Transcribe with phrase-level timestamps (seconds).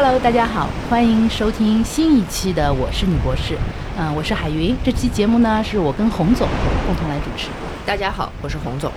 [0.00, 3.54] Hello，大家好，欢迎收听新一期的《我是女博士》。
[3.98, 4.72] 嗯，我是海云。
[4.84, 6.46] 这期节目呢，是我跟洪总
[6.86, 7.48] 共同来主持。
[7.84, 8.92] 大家好，我是洪总。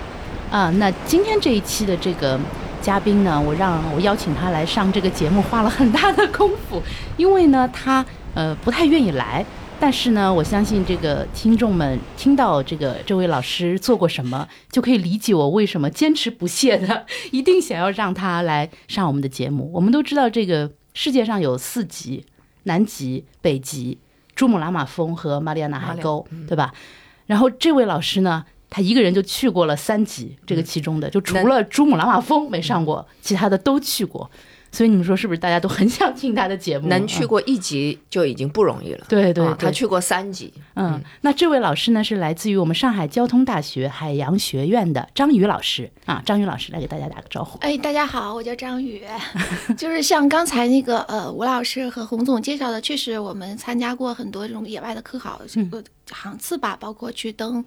[0.51, 2.39] 啊，那今天这一期的这个
[2.83, 6.79] 嘉宾呢，我让我邀请他来上这个节目，花了很大的功夫，
[7.17, 8.05] 因为呢，他
[8.35, 9.43] 呃不太愿意来。
[9.79, 19.71] 但是呢，我相信这个听众们听到这个这位老师做过什么，就可以理解我为什么坚持不懈的 一定想要让他来上我们的节目。
[19.73, 22.25] 我们都知道，这个世界上有四极：
[22.63, 23.99] 南极、北极、
[24.35, 26.73] 珠穆朗玛峰和马里亚纳海沟，对吧？
[27.27, 34.29] 然后这位老师呢，他一个人就去过了三极，这个其中的就除了珠穆朗玛峰没上过，其他的都去过。
[34.71, 36.87] 所以你们说是不是大家都很想听他的节目？
[36.87, 39.05] 能去过一集就已经不容易了。
[39.09, 40.53] 对对，他去过三集。
[40.75, 47.59] 嗯，那这位老师呢是来自于我们上海交通大学海洋学院的张宇老师啊，张宇老师来给大家打个招呼。
[47.59, 49.03] 哎，大家好，我叫张宇，
[49.77, 55.41] 就是像刚才那个呃吴老师和洪总介绍的，确实我们参加过很多这种野外的科考
[56.09, 57.63] 航次吧，包括去登。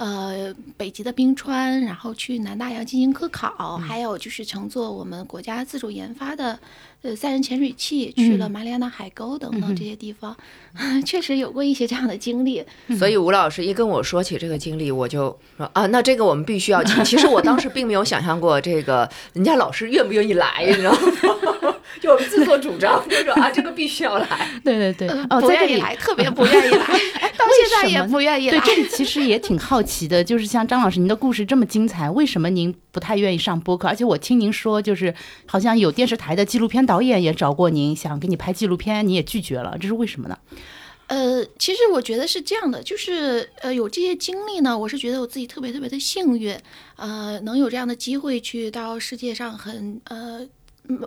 [0.00, 6.58] 呃，北极的冰川，然后去南大洋进行科考，还有就是乘坐我们国家自主研发的
[7.02, 10.36] 呃载人潜水器去了马里亚纳海沟等等这些地方，
[11.04, 12.64] 确实有过一些这样的经历。
[12.98, 17.02] 所以吴老师一跟我说起这个经历，我就说啊，那这个我们必须要请。
[17.04, 20.98] 其实我当时并没有想象过这个人家老师愿不愿意来，你知道吗？
[22.00, 24.26] 就我们自作主张，就说啊，这个必须要来。
[24.64, 26.86] 对对对，哦，不愿意来，特别不愿意来，
[27.36, 28.58] 到现在也不愿意来。
[28.58, 33.88] 对，这里其实也挺好奇的，就是像张老师，您的故事这么精彩，为什么您不太愿意上播客？
[33.88, 35.12] 而且我听您说，就是
[35.46, 40.36] 好像有电视台的纪录片导演也找过您，想给你拍纪录片，你也拒绝了，这是为什么呢？
[41.06, 46.56] 呃，其实我觉得是这样的，就是呃，有这些经历呢，我是觉得我自己特别特别的幸运，
[46.96, 50.48] 呃，能有这样的机会去到世界上很呃。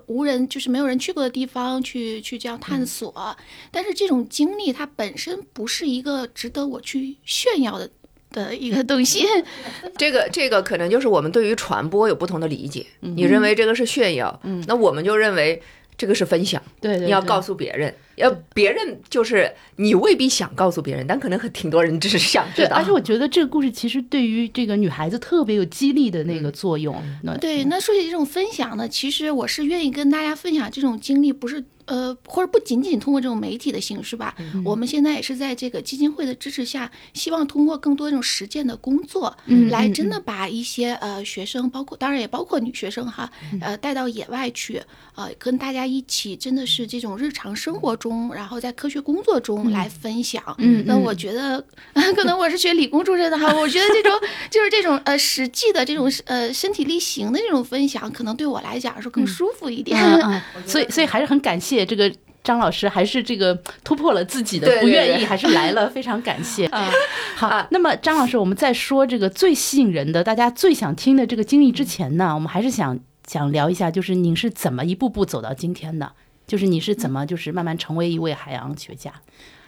[0.06, 3.36] 无人就是没有人去过的地方去去这样探索，
[3.70, 7.90] 但是这种经历它本身不是一个值得我去炫耀的
[8.34, 9.26] 的一个东西。
[9.96, 12.86] 这个这个可能就是我们对于传播有不同的理解。
[13.00, 15.62] 你认为这个是炫耀，嗯，那我们就认为
[15.96, 16.62] 这个是分享。
[16.82, 17.96] 对，你要告诉别人。
[18.16, 22.76] 要别人就是你未必想告诉别人，但可能很挺多人只是想知道。
[22.76, 26.96] 而且我觉得这个故事其实对于这个女孩子特别有激励的那个作用。
[27.42, 34.36] 对，那说起这种分享呢，其实我是愿意跟大家分享这种经历，不是呃，或者不仅仅通过这种媒体的形式吧。
[34.66, 39.36] 我们现在也是在这个基金会的支持下，希望通过更多这种实践的工作，
[39.70, 44.82] 来真的把一些呃学生，包括当然也包括女学生哈，呃带到野外去，
[45.16, 47.94] 呃跟大家一起，真的是这种日常生活。
[48.04, 50.44] 中，然后在科学工作中来分享。
[50.58, 51.64] 嗯，那我觉得，
[52.18, 54.12] 可能我是学理工出身的哈，我觉得这种
[54.50, 59.98] 就是这种呃实际的这种呃身体力行的这种分享，可能对我来讲是更舒服一点。
[60.02, 62.14] 嗯，所以所以还是很感谢这个
[62.44, 66.70] 张老师，还是这个突破了自己的不愿意，还是来了，非常感谢。
[67.38, 76.12] 好，那么张老师，我们在说这个最吸引人的、大家最想听的这个经历之前呢，我们还是想想聊一下，就是您是怎么一步步走到今天的。
[76.46, 79.10] 就是你是怎么就是慢慢成为一位海洋学家，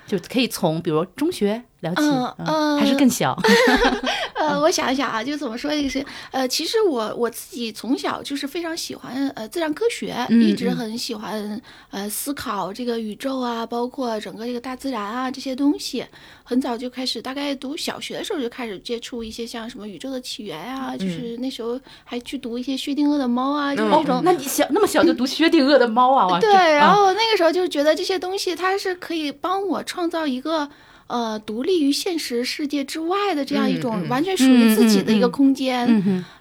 [0.06, 2.02] 就可以从比如中学聊起，
[2.80, 3.38] 还是更小。
[4.36, 11.60] 呃，我想一想啊，就怎么说就是，呃，其实我我自己从小就是非常喜欢呃自然科学，一直很喜欢
[11.90, 16.06] 呃思考这个宇宙啊，包括整个这个大自然啊这些东西。
[16.48, 24.22] 很早就开始，大概读小学的时候就开始接触一些像什么宇宙的起源啊，就是那时候还去读一些薛定谔的猫啊，就是那种。
[24.24, 26.40] 那你小那么小就读 薛定谔的猫啊？
[26.40, 30.70] 对，然后那个时候就觉得这些东西它是可以帮我创造一个。
[31.08, 35.86] 呃，独立于现实世界之外的这样一种完全属于自己的一个空间，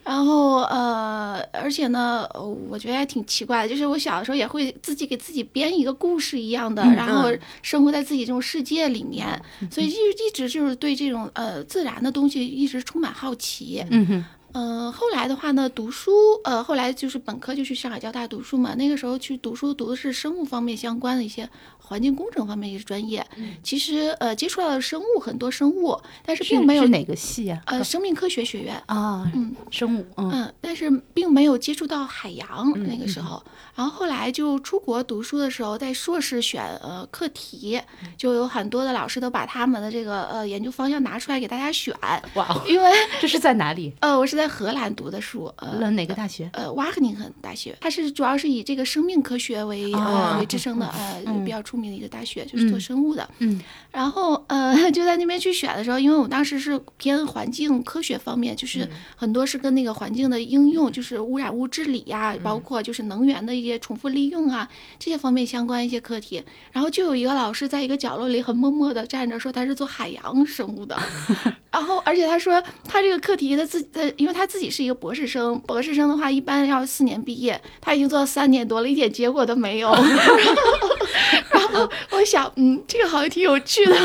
[0.03, 2.27] 然后呃，而且呢，
[2.69, 7.31] 我觉得还挺奇怪的，就是我小的时候也会自己给自己编一个故事一样的，然后
[7.61, 13.85] 生活在自己这种世界里面，所以就一直就是对这种呃自然的东西一直充满好奇。
[13.91, 14.25] 嗯哼。
[14.55, 16.13] 嗯，后来的话呢，读书，
[16.45, 18.75] 呃，后来就是本科就去上海交大读书嘛。
[18.77, 23.27] 那个时候去读书，读的是生物方面相关的一些环境工程方面一些专业。
[23.65, 27.61] 其实，呃，接触到了生物很多生物，但是并没有哪个系啊？
[27.67, 33.43] 呃，生命科学学院啊，嗯，生物，嗯，但是并没有接触到海洋那个时候。
[33.75, 37.81] 然后后来就出国读书的时候，在硕士选呃课题，
[38.17, 41.93] 就有很多的老师都把他们的这个呃研究方向拿出来给大家选。
[42.35, 43.93] 哇，哦因为这是在哪里？
[43.99, 44.44] 呃，我是在。
[44.45, 46.51] 在荷兰读的书，呃，了哪个大学？
[46.53, 53.27] 呃，瓦克宁肯大学，它是主要是以这个生命科学为、啊呃为支撑的，呃，嗯比较出名的一个大学，就是做生物的。
[53.39, 53.59] 嗯
[53.91, 58.87] 然后呃， 就在那边去选的时候，因为我当时是偏环境科学方面，就是
[59.17, 64.69] 很多是跟那个环境的应用，就是污染物治理呀、包括就是能源的一些重复利用啊
[64.99, 66.43] 这些方面相关一些课题。
[66.71, 70.99] 然后就有一个老师在一个角落里很默默的站着，说他是做海洋生物的。
[71.73, 79.95] 然后，而且他说他这个课题他自己，他因为他自己是一个博士生，博士生的话一般要四年毕业，他已经做了三年多了，一点结果都没有。
[81.51, 83.97] 然后我想，嗯，这个好像挺有趣的。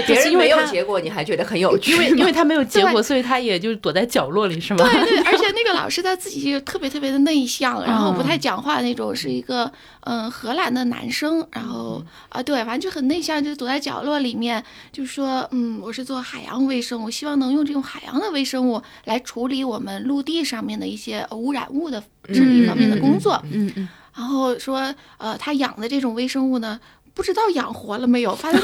[0.00, 4.84] 就别人没有就是因为他结果，你还觉得很有趣因为 因为他没有结果，所以他也就躲在角落里，是吗？
[4.84, 14.62] 对对， 而且那个老师他自己就特别特别的内向，然后不太讲话那种，是一个嗯荷兰的男生，然后啊对，反正就很内向，就躲在角落里面，
[14.92, 22.02] 就说嗯我是做海洋微生物，希望能用这种海洋的微生物来处理我们陆地上面的一些呃污染物的
[22.32, 26.80] 治理方面的工作，嗯嗯，然后说呃他养的这种微生物呢。
[27.14, 28.34] 不知道养活了没有？
[28.34, 28.62] 反正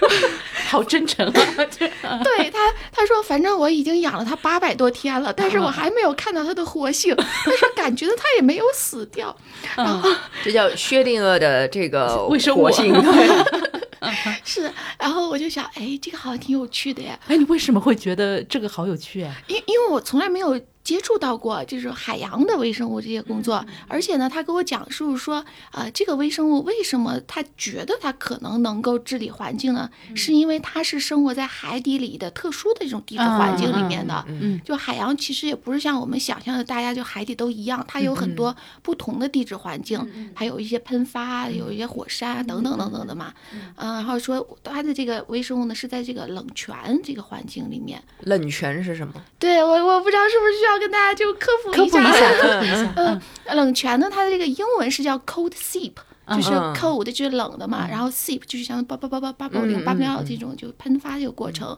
[0.68, 1.34] 好真诚啊！
[2.24, 2.58] 对他，
[2.90, 7.14] 他说反正我已经养了它八百多天了，但是我还没有看到它的活性，
[7.46, 9.36] 但是感觉到它也没有死掉。
[9.76, 10.02] 啊
[10.42, 12.94] 这叫薛定谔的这个微生活性。
[14.44, 19.32] 是，然后我就想，哎，这个好像挺有趣的呀，哎，你为什么会觉得这个好有趣啊？
[19.46, 29.88] 因因为我从来没有接触到过就是海洋的微生物这些工作，而且呢，他给我讲述说，呃，这个微生物为什么他觉得他可能能够治理环境呢？
[30.14, 34.24] 是因为它是生活在海底里的特殊的这种地质环境里面的。
[34.28, 43.32] 嗯就海洋其实也不是像我们想象的，大家就海底都一样，它有很多不同的地质环境，还有一些喷发，有一些火山啊等等等等的嘛。
[43.76, 48.02] 嗯，然后说它的这个微生物呢是在这个冷泉这个环境里面。
[48.20, 49.14] 冷泉是什么？
[49.38, 52.92] 对我我不知道是不是需要跟大家就科普一下，科普一下。
[52.96, 53.20] 嗯，
[53.54, 55.92] 冷泉呢，它的这个英文是叫 cold seep，
[56.28, 56.74] 就是嗯。
[56.74, 61.76] cold 就是冷的嘛，然后 seep 就是像八八八八八八零八零幺这种就喷发这个过程。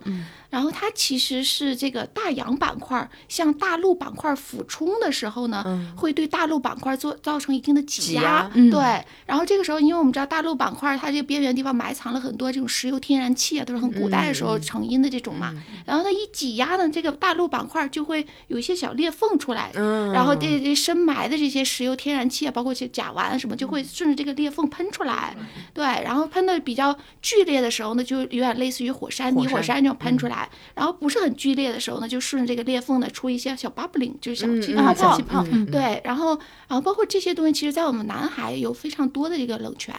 [0.55, 5.65] 然后它其实是这个大洋板块向大陆板块俯冲的时候呢，
[5.97, 15.53] 会对大陆板块做造成一定的挤挤压嗯对，然后这个时候，因为我们知道大陆板块它这个边缘地方埋藏了很多这种石油天然气啊，都是很古代的时候成因的这种嘛。
[15.85, 25.37] 然后它一挤压呢，这个大陆板块就会有一些小裂缝出来，嗯然后这这深埋的这些石油天然气啊，包括这甲烷啊什么，就会顺着这个裂缝喷出来。
[25.73, 30.44] 对，然后喷的比较剧烈的时候呢，就有点类似于火山泥火山火山这种喷出来。
[30.75, 35.23] 然后不是很剧烈的时候呢，就顺着这个裂缝呢出一些小 bubbling，就是小气啊，泡泡小气。
[35.23, 36.31] 泡，嗯，对，然后，
[36.69, 39.94] 然后包括这些东西，其实，在我们南海有非常多的这个冷泉，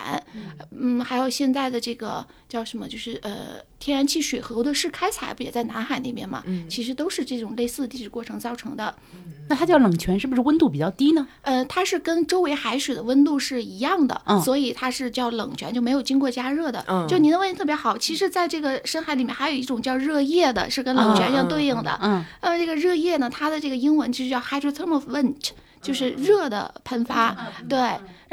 [0.71, 2.25] 嗯，还有现在的这个
[2.56, 6.42] 叫什么，就是呃，天然气水河的试开采不也在南海那边嘛？
[6.69, 8.96] 其实都是这种类似的地质过程造成的。
[9.50, 11.28] 那它叫冷泉，是不是温度比较低呢？
[11.42, 16.81] 呃，它是跟周围海水的温度是一样的，嗯所以它是叫冷泉，就没有经过加热的。
[16.88, 22.00] 嗯就您的问题特别好，其实在这个深海里面还有一种叫热液的，是跟冷泉相对应的。
[22.02, 25.50] 嗯呃，这个热液呢，它的这个英文就是叫 hydrothermal vent，
[25.81, 27.36] 就是热的喷发。
[27.69, 27.80] 对，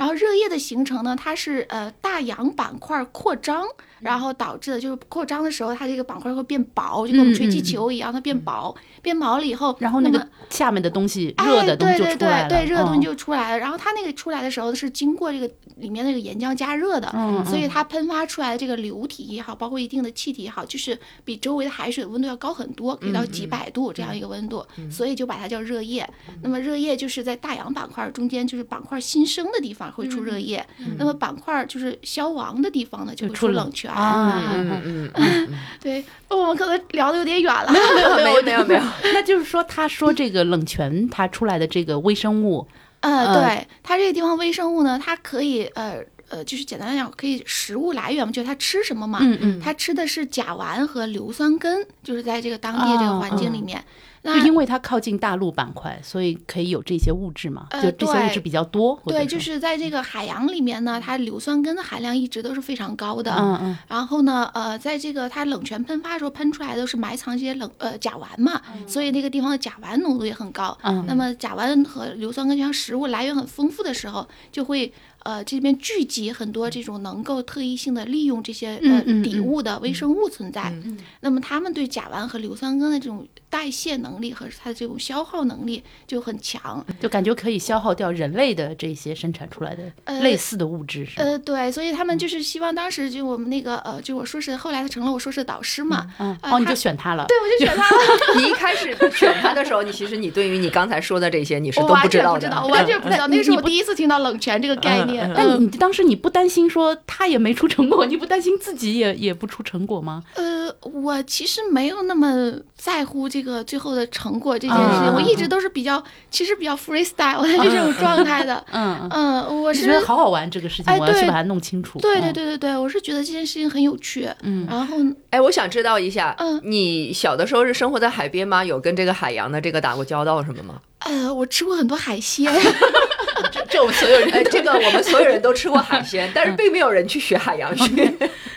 [0.03, 3.65] 然后热液的形成呢，它是呃大洋板块扩张，
[4.01, 13.59] 然后导致的就是扩张的时候，它这个板块会变薄，就跟我们吹气球一样，它变薄，变薄了以后，然后那个下面的东西，哎热的东西就对出来了，对对对，热的东西嗯就出来了。
[13.61, 26.05] 然后它那个出来的时候是经过这个里面那个岩浆加热的，嗯所以它喷发出来的这个流体也好，包括一定的气体也好，就是比周围的海水的温度要高很多，可以到几百度这样一个温度，所以就把它叫热液。
[26.43, 30.65] 那么热液就是在大洋板块中间，就是板块新生的地方会出热液，
[30.99, 33.91] 那么板块就是消亡的地方呢就会出冷泉。
[33.91, 37.73] 啊嗯嗯嗯嗯， 对，我们可能聊的有点远了。
[37.73, 38.83] 没有没有没有没有，
[39.13, 42.67] 那就是说，他说这个冷泉它出来的这个微生物，
[43.01, 53.85] 呃，呃对，它这个地方微生物呢，它可以呃呃，就是简单来讲，可以食物来源嘛，就是它吃什么嘛，嗯嗯，它吃的是甲烷和硫酸根，就是在这个当地这个环境里面。
[54.25, 59.01] 那就因为它靠近大陆板块，所以可以有这些物质嘛，呃就这些物质比较多。
[59.07, 63.33] 对，就是在这个海洋里面呢，它硫酸根的含量一直都是非常高的。
[63.33, 70.77] 嗯嗯然后呢，呃，在这个它冷泉喷发的时候喷出来的是埋藏这些冷呃甲烷嘛，所以那个地方的甲烷浓度也很高。
[70.83, 74.93] 嗯那么甲烷和硫酸根这样食物来源很丰富的时候，就会
[75.25, 80.71] 呃这边聚集很多这种能够特异性的利用这些呃底物的微生物存在。
[80.85, 86.83] 嗯那么它们对甲烷和硫酸根的这种代谢能力和它的这种消耗能力就很强。
[86.99, 91.07] 就感觉可以消耗掉人类的这些生产出来的呃类似的物质？
[91.19, 97.27] 呃，对，所以他们就是希望当时就我们那个呃，就我硕士，后来他成了我硕士导师嘛，嗯，哦，你就选他了。
[97.29, 98.03] 对，我就选他了。
[98.41, 105.31] 你一开始选他的时候，你其实你对于你刚才说的这些你是我都完全不知道的，我完全不知道，嗯那个是你不我第一次听到冷泉这个概念。
[105.35, 110.23] 那嗯你当时你不担心说他也没出成果，你不担心自己也也不出成果吗？
[110.37, 112.53] 呃，我其实没有那么
[112.85, 118.57] 在乎这个最后的成果这件事情，嗯我一直都是比较，其实比较 freestyle 的这种状态的。
[118.73, 122.01] 嗯嗯，嗯，我是觉得好好玩这个事情，哎对我要去把它弄清楚。
[122.01, 124.29] 对对嗯，对对对，我是觉得这件事情很有趣。
[124.43, 124.97] 嗯然后
[125.31, 128.65] 哎，我想知道一下，嗯你小的时候是生活在海边吗？
[128.65, 130.81] 有跟这个海洋的这个打过交道什么吗？
[131.05, 132.53] 呃，我吃过很多海鲜。
[133.53, 138.13] 这这我们所有人哎，这个我们所有人都吃过海鲜，但是并没有人去学海洋学。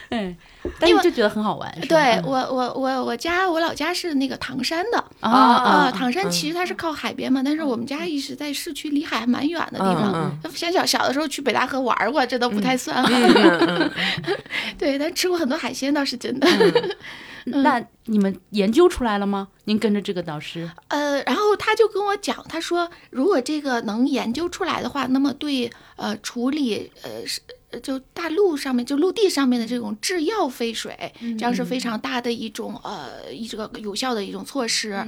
[0.09, 0.35] 嗯，
[0.79, 1.71] 但是就觉得很好玩。
[1.87, 4.97] 对嗯我我我我家我老家是那个唐山的。
[5.19, 10.51] 啊啊唐山其实它是靠海边嘛，但是我们家一直在市区，离海还蛮远的地嗯方。
[10.53, 13.03] 像小小的时候去北大河玩过，这都不太算。
[13.03, 13.91] 嗯
[14.77, 16.47] 对，但吃过很多海鲜倒是真的。
[17.45, 19.47] 那你们研究出来了吗？
[19.65, 27.39] 您跟着这个导师，呃，然后他就跟我讲，他说如果这个能研究出来的话，那么对呃处理呃是。
[27.71, 34.99] 呃就大陆上面，就陆地上面的这种制药废水，这样是非常大的一种呃一这个有效的一种措施，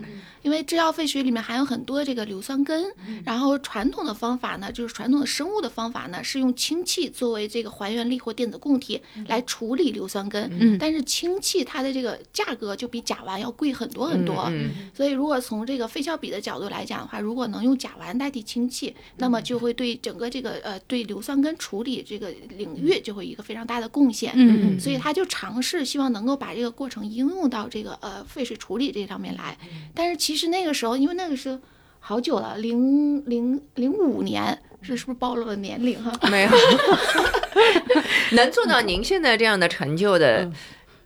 [0.44, 2.86] 因为制药废水里面含有很多这个硫酸根，
[3.26, 10.78] 然后传统的方法呢，就是传统的生物的方法呢，是用氢气作为这个还原力或电子供体来处理硫酸根，嗯。
[10.78, 24.34] 但是氢气它的这个价格就比甲烷要贵很多很多，嗯所以如果从这个费效比的角度来讲的话，如果能用甲烷代替氢气，那么就会对整个这个呃对硫酸根处理这个领域就会有一个非常大的贡献。
[24.36, 29.58] 嗯嗯所以他就尝试希望能够把这个过程应用到这个呃废水处理这上面来。
[29.96, 31.58] 但是其实那个时候，因为那个时候
[32.00, 36.12] 好久了，零零零五年，这是不是暴露了年龄哈？
[36.30, 36.50] 没有，
[38.36, 40.52] 能做到您现在这样的成就的，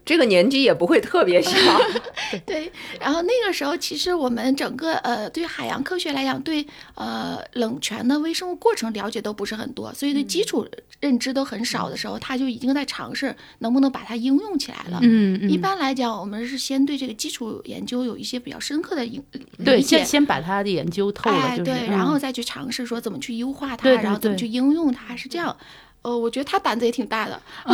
[0.04, 1.50] 这个年纪也不会特别小。
[2.46, 10.66] 对，然后那个时候其实我们整个呃对海洋科学来讲，对呃冷泉的微生物过程了解都不是很多，所以对基础
[11.00, 14.98] 认知都很少的时候，他就已经在尝试能不能把它应用起来了。
[15.02, 19.22] 嗯嗯，一般来讲，我们是先对这个基础研究有一些比较深刻的理
[19.64, 25.56] 对，先先把它的研究透了，哎，就是对，嗯然后再去尝试说怎么去优化它，对对然后怎么去应用它，是这样。
[26.02, 27.40] 呃，我觉得他胆子也挺大的。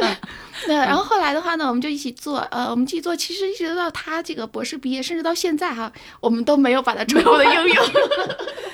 [0.66, 7.86] 对，然后后来的话呢，我们就一起做，呃，我们一起做，其实一直到他这个博士毕业，甚至到现在哈，我们都没有把它成功的应用。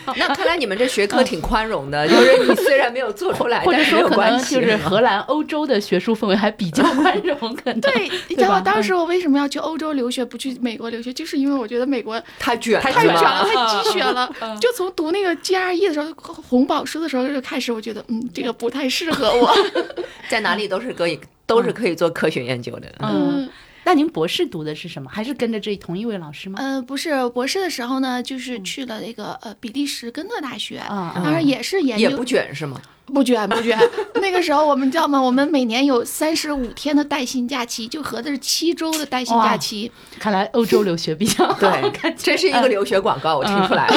[0.17, 4.55] 那看来你们这学科挺宽容的，就是你虽然没有做出来，或者但是有说可能关系。
[4.55, 13.45] 就是荷兰、欧洲的学术氛围还比较宽容，可能对，你知道当时我为什么要去欧洲留学，不去美国留学，就是因为我觉得美国太卷太太卷了。
[13.45, 14.33] 太鸡血了。
[14.61, 19.53] 就从读那个 GRE 的时候，红宝书的时候就开始，我觉得嗯，这个不太适合我。
[20.31, 22.93] 在哪里都是可以，都是可以做科学研究的。
[23.01, 23.49] 嗯。
[23.85, 25.09] 那您博士读的是什么？
[25.09, 26.59] 还是跟着这同一位老师吗？
[26.61, 32.83] 呃，不是，博士的时候呢，就是去了那个呃比利时根特大学，啊当然也是研究也不卷是吗？
[33.07, 33.79] 不卷不卷。
[34.17, 35.23] 那个时候我们知道吗？
[35.23, 39.93] 我们每年有三十五天的带薪假期，就合着是七周的带薪假期。
[40.19, 41.57] 看来欧洲留学比较好
[42.17, 43.95] 这是一个留学广告，我听出来了。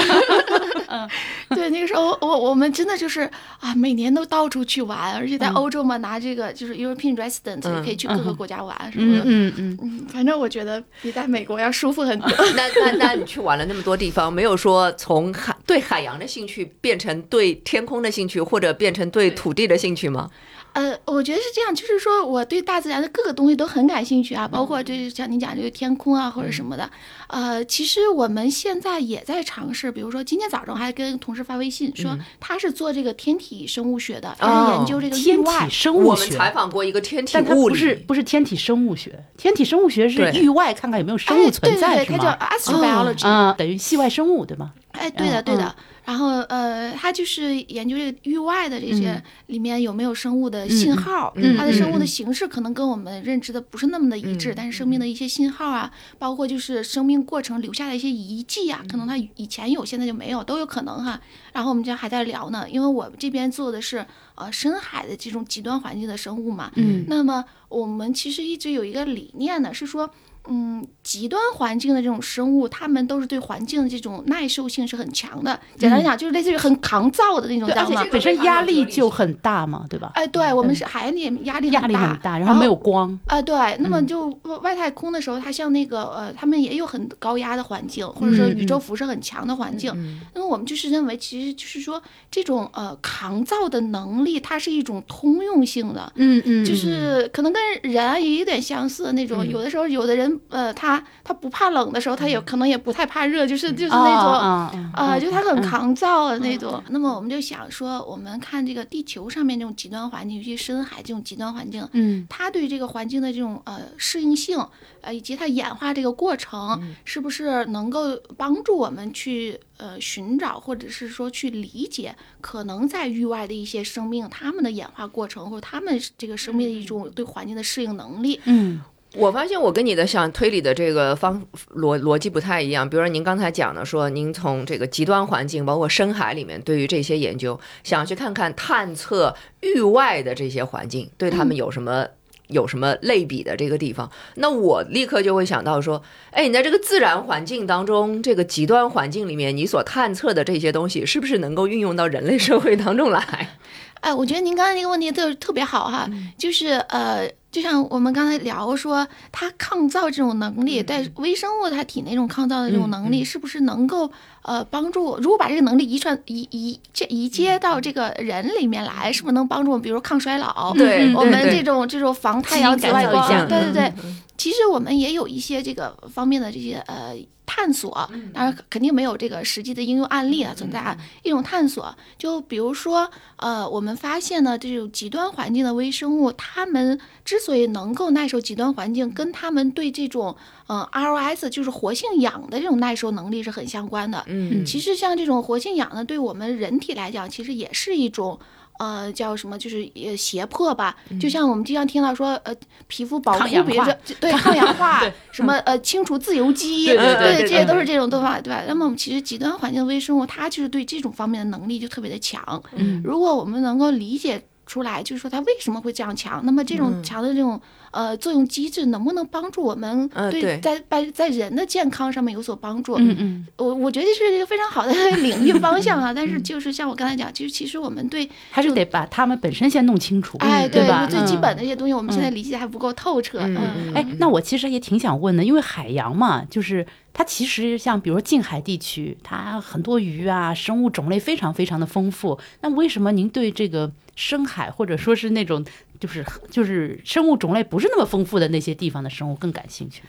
[1.49, 3.21] 对，那个时候我我们真的就是
[3.59, 9.23] 啊，每年都到处去玩，而且在欧洲嘛，拿这个就是 European resident，、也可以去各个国家玩什么嗯的。
[9.25, 12.29] 嗯嗯，嗯，反正我觉得比在美国要舒服很多。
[12.55, 20.29] 那那 那你去玩了那么多地方，没有说从海对海洋的兴趣变成对天空的兴趣，或者变成对土地的兴趣吗？
[20.73, 26.89] 呃，我觉得是这样，就是说我对大自然的各个东西都很感兴趣啊，包括这像你讲这个天空啊或者什么的。
[27.27, 35.69] 呃，其实我们现在也在尝试，比如说今天早上还跟同事发微信说，他是做这个天体生物学的，他是研究这个意天体。
[35.69, 44.71] 生物我们学，采访过一个天体物理，不是不是天体生物学，天体生物学是域外看看有没有生物哎，存在，对对对，是它叫？astrobiology，、啊，等于系外生物对吗？
[44.91, 45.75] 哎，对的，嗯对的。
[46.09, 49.23] 然后呃，他就是研究这个域外的这些嗯。
[49.45, 61.21] 里面有没有生物的信号，嗯它的生物的形式可能跟我们认知的不是那么的一致，嗯但是生命的一些信号啊，包括就是生命过程留下的一些遗迹嗯啊，可能它以前有，现在就没有，都有可能哈。
[61.53, 67.05] 然后我们就还在聊呢，因为我这边做的是呃深海的这种极端环境的生物嘛，嗯。
[67.07, 70.09] 那么我们其实一直有一个理念呢，是说。
[70.51, 75.59] 嗯极端环境的这种生物，它们都是对环境的这种耐受性是很强的。
[75.75, 78.09] 简单讲，就是类似于很抗造的那种，对，而且知道吗？
[78.11, 80.11] 本身压力就很大嘛，对吧？
[80.13, 83.19] 哎，对我们是海里压力压力，很大，然后没有光。
[83.25, 84.27] 啊，对，那么就
[84.61, 89.91] 外太空的时候，它像那个呃，他们也有很高压的环境，或者说宇宙辐射很强的环境。
[90.35, 91.99] 那么我们就是认为，其实就是说
[92.29, 96.13] 这种呃抗造的能力，它是一种通用性的。
[96.17, 99.39] 嗯嗯，就是可能跟人也有点相似的那种。
[99.47, 106.81] 有的时候，有的人呃，他他不怕冷的时候，他也可能也不太怕热，就是就是那种啊，就他很抗造的那种。
[106.89, 114.59] 那么我们就想说，我们看这个地球上面这种极端环境，尤其深海这种极端环境，嗯，它对这个环境的这种呃适应性，
[115.01, 128.39] 呃以及它演化这个过程，是不是能够帮助我们去呃寻找，或者是说去理解可能在域外的一些生命，他们的演化过程，或者他们这个生命的一种对环境的适应能力？
[128.45, 128.81] 嗯。
[129.15, 131.41] 我发现我跟你的想推理的这个方
[131.75, 132.87] 逻逻辑不太一样。
[132.87, 142.05] 比如说您刚才讲的，说您从这个极端环境，包括深海里面，对于这些研究，想去看看探测域外的这些环境，对他们有什么
[142.49, 144.07] 有什么类比的这个地方。
[144.35, 145.99] 那我立刻就会想到说，
[146.29, 153.57] 哎，你在这个自然环境当中，这个极端环境里面，你所探测的这些东西，是不是能够运用到人类社会当中来？
[154.01, 157.27] 哎，我觉得您刚才那个问题特特别好哈，就是呃。
[157.51, 164.11] 就像我们刚才聊说，它抗造这种能力，在微生物它体内这种抗造的这种能力，是不是能够
[164.43, 165.17] 呃帮助？
[165.17, 169.81] 如果把这个能力遗传移移这移接到这个人里面来，是不是能帮助我们？
[169.81, 173.93] 比如抗衰老，对我们这种这种防太阳紫外光，对对对。
[174.03, 177.13] 嗯其实我们也有一些这个方面的这些呃
[177.49, 177.91] 探索，
[178.31, 180.95] 当然肯定没有这个实际的应用案例啊存在啊。
[181.23, 190.35] 一种探索，就比如说呃，我们发现呢，这种极端环境的微生物，它们之所以能够耐受极端环境，跟它们对这种
[190.67, 194.23] 嗯 ROS 就是活性氧的这种耐受能力是很相关的。
[194.27, 198.39] 嗯，其实像这种活性氧呢，对我们人体来讲，其实也是一种。
[198.79, 199.57] 呃，叫什么？
[199.57, 202.55] 就是呃胁迫吧，就像我们经常听到说，呃，
[202.87, 208.63] 皮肤保护，比如说对抗氧化，什么呃清除自由基， 对对对，这些都是这种做法，对吧？
[208.67, 212.41] 那么我们其实极端环境微生物它就是对这种方面的能力就特别的强。
[212.75, 217.61] 嗯，如果我们能够理解出来，就是说它为什么会这样强，那么这种强的这种。
[217.91, 222.95] 呃，作用机制能不能帮助我们对在在在人的健康上面有所帮助？
[222.95, 226.13] 嗯嗯，我我觉得是一个非常好的 领域方向啊。
[226.13, 231.07] 但是就是像我刚才讲，其实其实我们对还是得把他们本身先弄清楚，哎，对吧？
[231.07, 233.39] 最基本的一些东西，我们现在理解还不够透彻。
[233.39, 242.39] 嗯，哎，那我其实也挺想问的，因为海洋嘛，就是它其实像比如说近海地区，它很多鱼啊，生物种类非常非常的丰富。
[242.61, 245.65] 那为什么您对这个深海或者说是那种？
[245.99, 250.03] 就是就是生物种类不是那么丰富的那些地方的生物更感兴趣。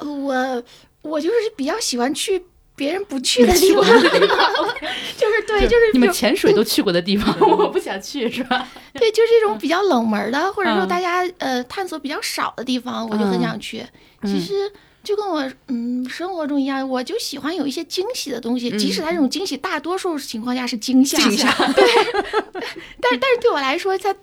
[0.00, 0.62] 我
[1.02, 2.42] 我就是比较喜欢去
[2.74, 3.84] 别人不去的地方
[5.16, 8.66] 就是对，就是你们潜水都去过的地方，我不想去，是吧？
[8.94, 13.84] 对，就是这种比较冷门的，或者说大家呃探索比较少的地方，我就很想去。
[14.24, 14.72] 其实
[15.04, 21.36] 就跟我嗯生活中一样，我就喜欢有一些惊喜的东西，即使它这种惊喜大多数情况下是惊吓，对。
[23.00, 24.14] 但是但是对我来说，它。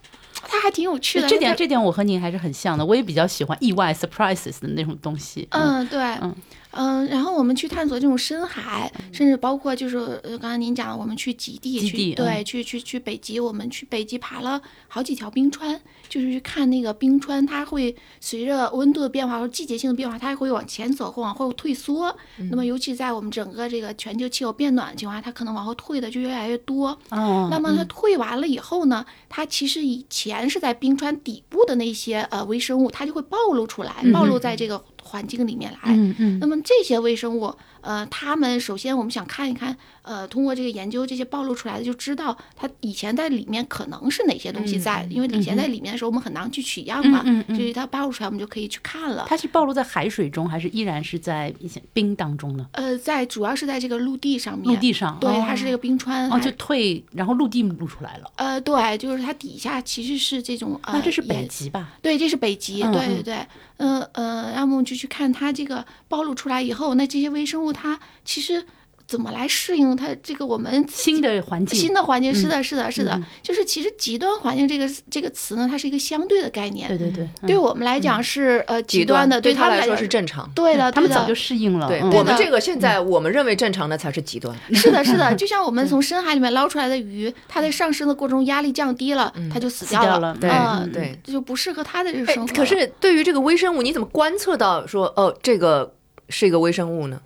[0.47, 5.47] 它还挺有趣的，这点这点我和您还是很像的，我也比较喜欢意外 surprises 的那种东西。
[5.51, 6.35] 嗯，对，嗯。
[6.71, 22.15] 嗯，然后我们去探索这种深海，甚至包括就是呃，刚才您讲，我们去极地去，对，去去去北极，我们去北极爬了好几条冰川，就是去看那个冰川，它会随着温度的变化和季节性的变化，它会往前走或往后退缩。
[22.49, 26.89] 那么，尤其在我们整个这个全球气候变暖的情况下，它可能往后退的就越来越多。
[27.09, 27.47] 哦。
[27.51, 34.83] 那么它退完了以后呢，它其实以前是在冰川底部的那些呃微生物，它就会暴露出来，暴露在这个。
[35.07, 49.25] 环境里面来，嗯嗯，那么这些微生物，呃，他们首先我们想看一看，呃，通过这个研究，这些暴露出来的，就知道它以前在里面可能是哪些东西在，因为以前在里面的时候，我们很难去取样嘛，嗯嗯，所以它暴露出来，我们就可以去看了。
[49.29, 51.53] 它是暴露在海水中，还是依然是在
[51.93, 52.67] 冰当中呢？
[52.73, 58.29] 呃，在主要是在这个陆地上面，陆地上，对，它是这个冰川，哦，就退，然后陆地露出来了。
[58.35, 61.93] 呃，对，就是它底下其实是这种，那这是北极吧？
[62.01, 65.85] 对，这是北极，对对对，嗯呃，要么就去看它这个。
[66.09, 68.65] 暴露出来以后，那这些微生物它其实
[69.07, 72.35] 怎么来适应它这个我们新的环境，新的环境。
[72.35, 76.89] 是嗯的，是的，是的，嗯就是其实极端环境这个这个词呢，它是一个相对的概念。
[76.89, 77.47] 对对对，嗯。
[77.47, 80.49] 对我们来讲是呃极端的，对他来说是正常。
[80.53, 80.91] 对的，对的。
[80.91, 81.87] 他们早就适应了。
[81.87, 81.89] 嗯。
[81.89, 82.35] 对我们的。
[82.37, 84.53] 这个现在我们认为正常的才是极端。
[84.73, 90.49] 是的，是的， 就像我们从深海里面捞出来的鱼，它在上升的过程中压力降低了，它就死死掉了，了对。
[90.49, 91.17] 嗯对。
[91.23, 92.51] 这就不适合它的这个哎生活。
[92.51, 92.57] 了。
[92.57, 95.95] 可是对于这个微生物，你怎么观测到说哦，这个
[96.27, 97.21] 是一个微生物呢？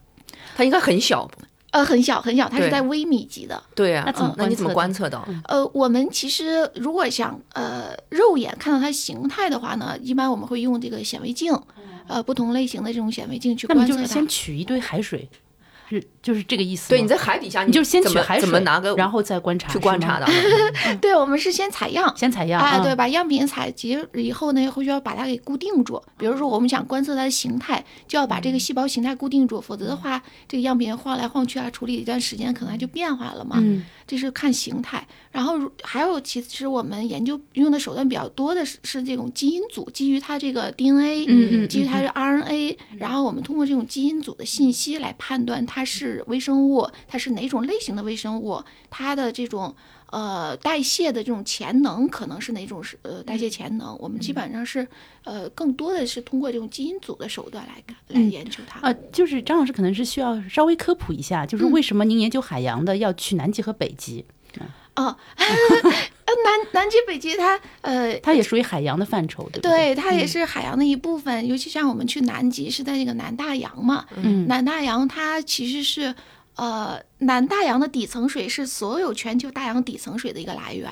[0.56, 1.30] 它应该很小，
[1.72, 3.62] 呃很小很小，它是对在微米级的。
[3.76, 5.28] 对呀、那怎么那你怎么观观测到？
[5.48, 11.54] 呃，我们其实如果想呃肉眼看到它形态的话呢，一般我们会用这个显微镜，
[12.08, 14.28] 呃不同类型的这种显微镜去观测它那就是先。
[14.28, 15.28] 取一堆海水，
[15.98, 16.90] 是就是这个意思。
[16.90, 20.28] 对，你在海底下，你就先取海水，怎么拿个然后再观察去观察的，
[21.02, 22.14] 对，我们是先采样。
[22.16, 22.62] 先采样。
[22.62, 26.02] 哎，嗯对，，把样品采集以后呢，会需要把它给固定住。
[26.18, 33.58] 比如说，我们想观测它的形态，就要把这个细胞形态固定住，否则的话，这个样品晃来晃去啊，处理一段时间，可能它就变化了嘛。
[33.60, 35.08] 嗯这是看形态。
[35.32, 49.74] 然后如还有，其实我们研究用的手段比较多的是是这种基因组，基于它这个 DNA，嗯嗯基于它的 RNA，然后我们通过这种基因组的信息来判断它是微生物，它是哪种类型的微生物，它的这种。
[50.12, 53.98] 呃，代谢的这种潜能可能是哪种是呃代谢潜能？
[53.98, 54.86] 我们基本上是
[55.24, 58.82] 呃更多的是通过这种基因组的手段来看来研究它。
[58.82, 64.26] 呃，就是张老师可能是需要稍微科普一下，就是嗯为什么您研究海洋的要去南极和北极？
[64.96, 69.96] 哦，呃南南极、北极它呃它也属于海洋的范畴，对不对，对？
[69.96, 76.14] 它也是海洋的一部分，尤其像我们去南极是在那个南大洋嘛，嗯南大洋它其实是。
[76.56, 80.92] 呃，南大洋的底层水是所有全球大洋底层水的一个来源，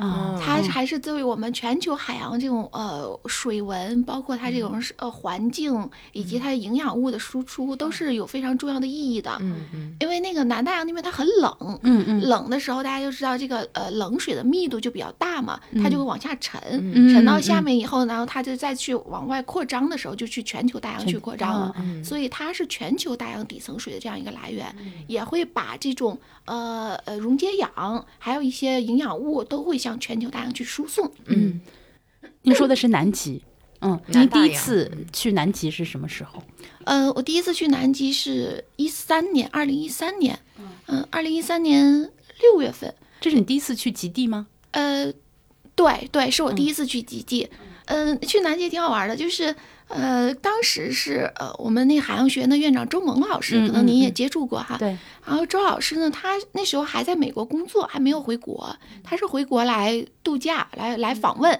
[0.00, 9.36] 啊，它还是对我们全球海洋这种呃水文，包括它这种是呃环境以及它营养物的输出，都是有非常重要的意义的。
[9.40, 12.20] 嗯嗯，因为那个南大洋那边它很冷，嗯嗯。
[12.22, 16.60] 冷的时候大家就知道这个呃冷水的密度就比较大嘛，它就会往下沉，
[16.94, 17.12] 嗯。
[17.12, 21.74] 沉到下面以后，然后它就再去往外扩张的时候，就去全球大洋去扩张了。
[21.78, 24.74] 嗯所以它是全球大洋底层水的这样一个来源，
[25.06, 26.18] 也会把这种
[26.50, 31.08] 呃呃溶解氧，还有一些营养物都会向全球大洋去输送。
[31.26, 31.60] 嗯，
[32.42, 33.42] 您说的是南极。
[33.82, 36.42] 嗯，您第一次去南极是什么时候？
[36.84, 40.36] 呃，我第一次去南极是一三年，二零一三年，
[40.88, 42.10] 嗯，二零一三年
[42.40, 44.48] 六月份，这是你第一次去极地吗？
[44.72, 45.12] 呃，
[45.76, 47.48] 对对，是我第一次去极地。
[47.86, 49.54] 嗯、去南极挺好玩的，就是
[49.90, 54.76] 呃，当时是呃，我们那个海洋学院的院长周萌老师，嗯可能您也接触过哈。
[54.78, 61.58] 对，然后周老师呢，他那时候还在美国工作，还没有回国，他是回国来度假，来来访问。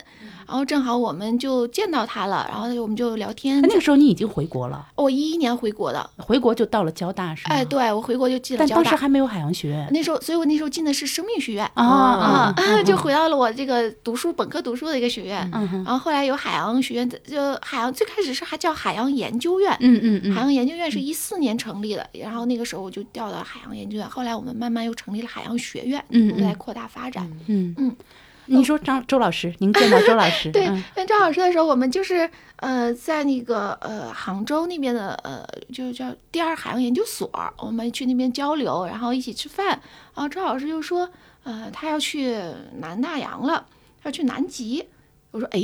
[0.50, 3.62] 然后正好我们就见到他了，然后我们就聊天。
[3.62, 3.68] 那。
[3.72, 7.54] 个时候你已经回国了，我一一年回国的，回国就到了交大是吗？
[7.54, 8.82] 哎，，对我回国就进了交大。
[8.82, 9.88] 当时还没有海洋学院。
[9.92, 11.64] 那时候，所以我那时候进的是生命学院。
[11.74, 15.48] 啊啊啊，就回到了我这个读书本科读书的一个学院。
[15.54, 27.30] 嗯然后后来有海洋学院的，就海洋最开始是还叫海洋研究院，嗯嗯嗯，海洋研究院是一四年成立的，然后那个时候我就调到海洋研究院，后来我们慢慢又成立了海洋学院，嗯来扩大发展。
[27.46, 27.72] 嗯。
[27.78, 27.96] 嗯，
[28.58, 39.66] 你说张周老师，您见到周老师， 对嗯，跟张老师的时候，我们就是呃，在那个呃杭州那边的呃，就叫第二海洋研究所，我们去那边交流，然后一起吃饭。
[40.14, 41.08] 然后周老师就说，
[41.44, 42.36] 呃，他要去
[42.80, 43.66] 南大洋了，
[44.02, 44.84] 要去南极。
[45.30, 45.60] 我说，哎，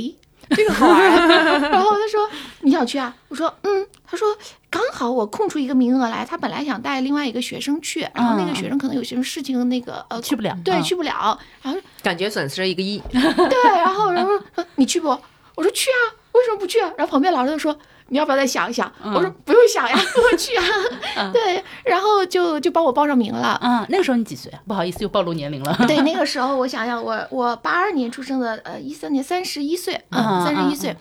[0.49, 1.57] 这个好玩啊。
[1.69, 2.29] 然后他说，
[2.61, 3.13] 你想去啊？
[3.29, 3.85] 我说，嗯。
[4.09, 4.25] 他说，
[4.69, 11.37] 刚好我空出一个名额来，他本来想带另外一个学生去，然后那个学生可能有些事情，那个呃去不了对，嗯去不了。
[11.61, 13.01] 然后感觉损失了一个亿。
[13.11, 15.09] 对，然后然后说你去不？
[15.55, 16.89] 我说去啊，为什么不去啊？
[16.97, 17.77] 然后旁边老师就说
[18.09, 18.91] 你要不要再想一想？
[19.03, 19.95] 我说不用想呀，
[20.31, 21.31] 我去啊。
[21.33, 23.59] 对，然后就就帮我报上名了。
[23.63, 24.59] 嗯，那个时候你几岁啊？
[24.67, 25.75] 不好意思，又暴露年龄了。
[25.87, 30.95] 对，那个时候我想想，我我八二年出生的，呃，一三年三十一岁，嗯嗯，三十嗯一岁。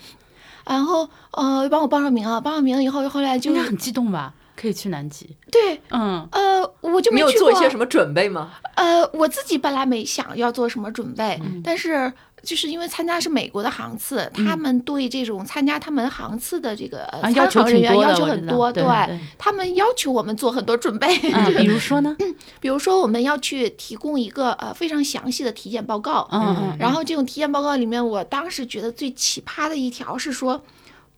[0.66, 4.35] 然后呃，帮我报上名了，报上名了以后，后来就应该很激动吧？
[4.57, 5.37] 可以去南极。
[5.53, 7.31] 对，嗯呃，我就没有。
[7.33, 8.51] 做一些什么准备吗？
[8.75, 12.11] 呃，我自己本来没想要做什么准备，嗯但是
[12.46, 22.16] 就是因为参加是美国的航次，他们对这种参加他们航次的这个呃参啊要求航人员要求很多，对对他们要求我们做很多准备，嗯， 比如说呢？
[22.61, 30.62] 比如说我们要去提供一个呃非常详细的体检报告，嗯嗯，然后这种体检报告里面，我当时觉得最奇葩的一条是说，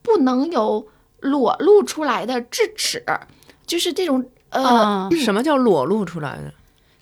[0.01, 0.89] 不能有
[1.21, 3.05] 裸露出来的智齿，
[3.67, 4.65] 就是这种呃。
[4.65, 6.53] 啊，什么叫裸露出来的？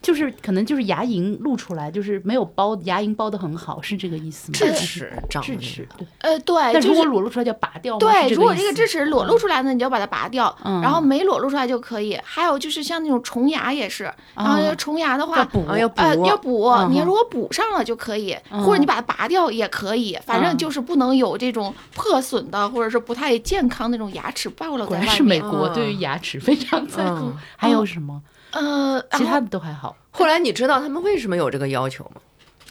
[0.06, 4.54] 就是可能就是牙龈露出来，就是没有包牙龈包的很好，是这个意思吗？
[4.56, 6.06] 智齿长智齿，对。
[6.20, 7.98] 呃，对，但如果裸露出来就要拔掉吗？
[7.98, 12.16] 对，如果这个智齿裸露出来呢，你就要把它拔掉，嗯然后没裸露出来就可以。
[12.22, 14.04] 还有就是像那种虫牙也是，
[14.36, 25.40] 然后哦虫牙的话，要补啊要补呃，要补，嗯哼你如果补上了就可以，嗯或者你把它拔掉也可以，反正嗯就是不能有这种破损的或者是不太健康那种牙齿暴露果在外然是美。
[25.40, 27.36] 国对于牙齿非常在乎嗯。
[27.56, 28.20] 还有什么？
[28.56, 29.96] 呃，其他的都还好。
[30.10, 32.20] 后来你知道他们为什么有这个要求吗？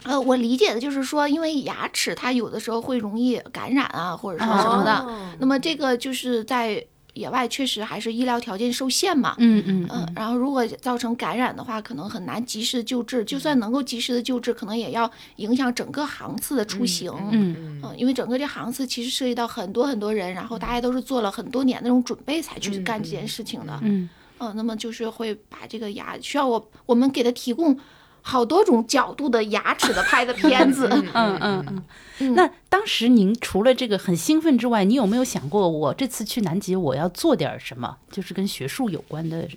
[0.04, 9.36] 呃，我理解的就是说，因为牙齿它有的时候会容易感染啊，或者说什么的，哦那么这个就是在野外确实还是医疗条件受限嘛。
[9.39, 13.26] 嗯嗯嗯，然后如果造成感染的话，可能很难及时救治。
[13.26, 17.12] 就算能够及时的救治，可能也要影响整个航次的出行。
[17.32, 23.74] 嗯嗯，因为整个这航次其实涉及到很多很多人，然后大家都是做了很多年那种准备才去干这件事情的。
[23.82, 27.78] 嗯嗯，那么就是会把这个牙需要我我们给他提供
[28.21, 30.88] 好多种角度的牙齿的拍的 片子。
[30.91, 31.84] 嗯嗯嗯。
[32.19, 39.48] 嗯那当时您除了这个很兴奋之外，你有没有想过，我这次去南极我要做点什么，就是跟学术有关的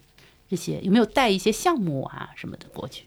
[0.50, 3.04] 这些，有没有带一些项目啊什么的过去？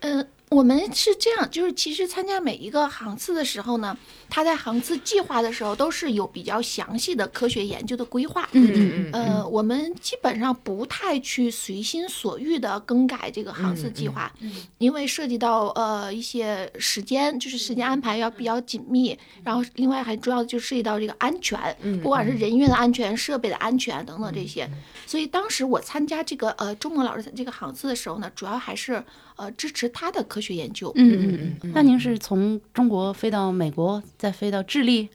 [0.00, 3.96] 嗯，我们是这样，就是其实参加每一个航次的时候呢，
[4.28, 8.48] 他在航次计划的时候都是有比较详细的科学研究的规划。
[8.52, 14.32] 嗯嗯呃，我们基本上不太去随心所欲的更改这个航次计划，
[14.78, 21.58] 因为涉及到呃一些时间，就是时间安排要比较紧密，然后另外还重要的就涉及到这个安全，
[22.02, 24.68] 不管是人员的安全、设备的安全等等这些。
[25.06, 29.02] 所以当时我参加这个呃周末老师这个航次的时候呢，主要还是
[29.36, 30.92] 呃支持他的科学研究。
[30.96, 31.72] 嗯嗯嗯。
[31.72, 35.08] 那您是从中国飞到美国，再飞到智利？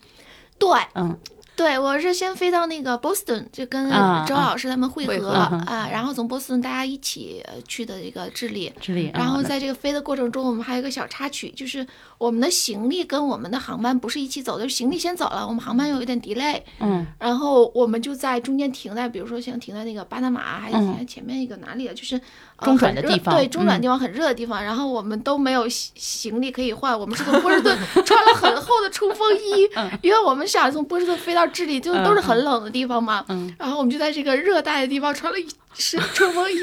[0.57, 1.17] 对，嗯
[1.55, 3.89] 对，我是先飞到那个 Boston，就跟
[4.25, 8.71] 周老师他们会合啊，然后从波士顿大家一起呃去的这个智利。
[8.79, 9.11] 智利。
[9.13, 11.85] 然后嗯在这个飞的过程中，我们还有一个小插曲，就是
[12.21, 21.93] 我们的行李跟我们的航班不是一起走的，行李先走了，我们航班有一点 delay，嗯然后我们就在中间停在，比如说像停在那个巴拿马，还嗯还前面一个哪里啊？
[21.95, 22.15] 就是、
[22.57, 24.63] 呃中转的地方对，中转嗯地方很热的地方。
[24.63, 29.67] 然后我们都没有行行李可以换，我们是从波士顿穿了很厚的冲锋衣，
[30.03, 33.25] 因为我们想从波士顿飞到智利，就都是很冷的地方嘛。
[33.29, 36.57] 嗯然后我们就在这个热带的地方穿了一身冲锋衣，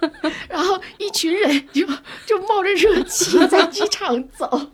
[0.48, 1.86] 然后一群人就
[2.26, 4.70] 就冒着热气 在机场走。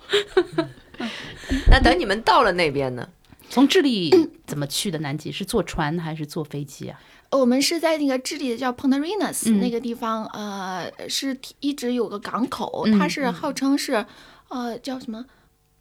[1.71, 3.09] 那等你们到了那边呢？
[3.51, 4.11] 从智利
[4.47, 5.33] 怎么去的南极？
[5.33, 7.01] 是坐船还是坐飞机啊？
[7.31, 14.05] 我们是在那个智利的叫 Punta Arenas、嗯那个地方，呃，是一直有个港口，嗯它是号称是，
[14.49, 15.25] 呃，叫什么？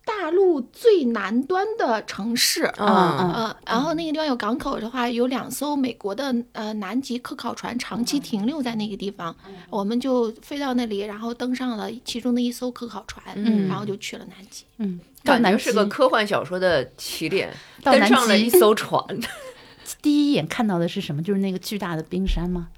[0.08, 9.36] 大陆最南端的城市，嗯嗯，然后那个地方有港口的话，有两艘美国的呃南极科考船长期停留在那个地方，
[9.70, 13.67] 我们就飞到那里，然后登上了其中的一艘科考船，嗯。
[13.67, 14.63] 然后就去了南极。
[14.78, 19.04] 嗯，到南是个科幻小说的起点，登上了一艘船。
[20.02, 21.22] 第一眼看到的是什么？
[21.22, 22.70] 就是那个巨大的冰山吗？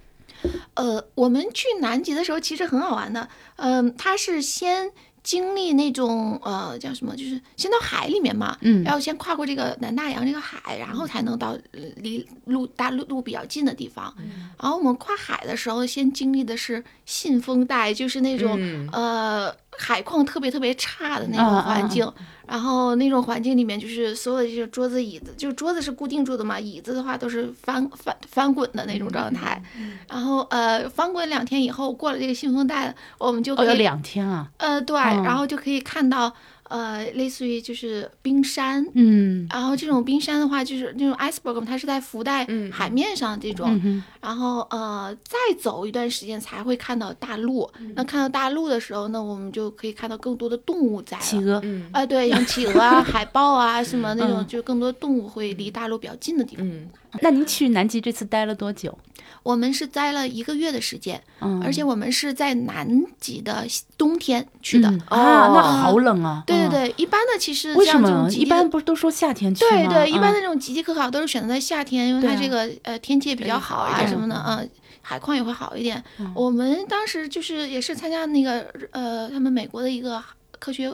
[0.76, 4.90] 呃，我们去南极的时候其实很好玩的，嗯、它是先
[5.24, 14.14] 经历那种呃叫什么，就是先到海里面嘛，嗯然后先跨过这个南大洋这个海，然后才能到呃离陆大陆路比较近的地方。
[14.62, 22.06] 然后我们跨海的时候，先经历的是信封带，就是那种、嗯呃海况特别特别差的那种啊啊啊环境。
[22.50, 29.62] 然后那种环境里面，就是所有的这些桌子、椅子，就是桌子是固定住的嘛，椅子的话都是翻翻翻滚的那种状态。
[30.10, 34.50] 然后呃，翻滚两天以后，过了这个信封带，我们就哦，可以、有两天啊。
[34.58, 36.34] 呃对，嗯然后就可以看到
[36.70, 38.86] 呃，类似于就是冰山。
[38.94, 43.80] 嗯然后这种冰山的话，就是那种 iceberg，它是在浮在嗯海面上的这种。
[43.84, 47.70] 嗯然后呃，再走一段时间才会看到大陆。
[47.80, 51.24] 嗯那看到大陆的时候呢，我们就可以看到更多的动物在了。
[51.24, 51.60] 企鹅。
[51.64, 56.66] 嗯啊、对，像企鹅啊、 海豹啊什么那种，嗯就更多动物会离大陆比较近的地方。
[57.12, 58.98] 嗯，那您去南极这次待了多久？
[59.42, 63.66] 我们是待了一个月的时间，嗯，而且我们是在南极的
[63.98, 64.90] 冬天去的。
[64.90, 66.44] 嗯啊，那哦好冷啊。
[66.46, 66.46] 嗯。
[66.46, 69.70] 对对对，一般的其实为什像这种么一般不是都说夏天去吗？
[69.72, 74.62] 对对，一般嗯的这种极地科考都是选择在夏天，因为它这个呃天气也比较好啊什么的啊，
[75.02, 76.04] 海况也会好一点。
[76.20, 80.22] 嗯我们当时就是也是参加那个呃他们美国的一个
[80.60, 80.92] 科学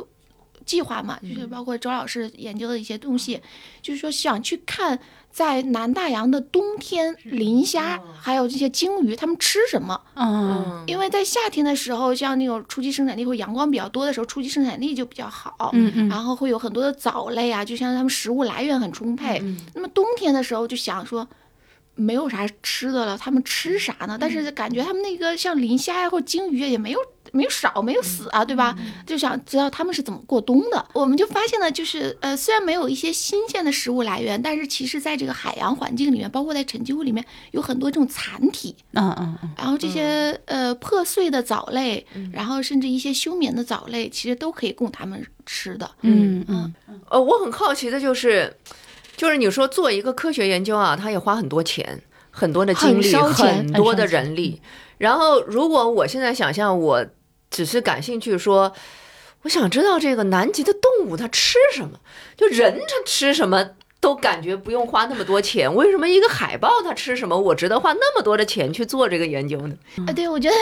[0.66, 3.42] 计划嘛，嗯就是包括周老师研究的一些东西，
[3.82, 5.00] 就是说想去看
[5.36, 10.00] 在南大洋的冬天磷虾还有这些鲸鱼它们吃什么。
[10.16, 15.72] 嗯因为在夏天的时候，像那种初级生产力或阳光比较多的时候，初级生产力就比较好。
[15.74, 19.42] 嗯嗯然后会有很多的藻类啊，就像它们食物来源很充沛。
[19.44, 21.28] 嗯那么冬天的时候就想说，
[21.96, 24.18] 没有啥吃的了，他们吃啥呢？
[24.18, 27.00] 但是感觉他们那个像磷虾呀或鲸鱼啊也没有
[27.36, 28.76] 没有少，没有死啊，对吧？
[29.06, 30.86] 就想知道他们是怎么过冬的。
[30.94, 45.90] 我们就发现呢，就是呃，虽然没有一些新鲜的食物来源，但是其实在这个海洋环境里面，包括在沉积物里面，有很多这种残体，嗯嗯嗯，然后这些呃破碎的藻类，然后甚至一些休眠的藻类，其实都可以供他们吃的。
[46.02, 46.74] 嗯嗯
[47.10, 48.56] 呃，我很好奇的就是，
[49.18, 54.62] 就是你说做一个科学研究啊，它也花很多钱、很多的精力、很很多的人力。
[54.98, 57.06] 然后，如果我现在想象，我
[57.56, 58.74] 只是感兴趣说，
[59.44, 62.02] 我想知道这个南极的动物它吃什么，
[62.36, 63.70] 就人它吃什么。
[64.06, 69.76] 都感觉不用花那么多钱，为什么一个海豹它吃什么，我值得花那么多的钱去做这个研究呢？
[70.06, 70.56] 啊，对，我觉得，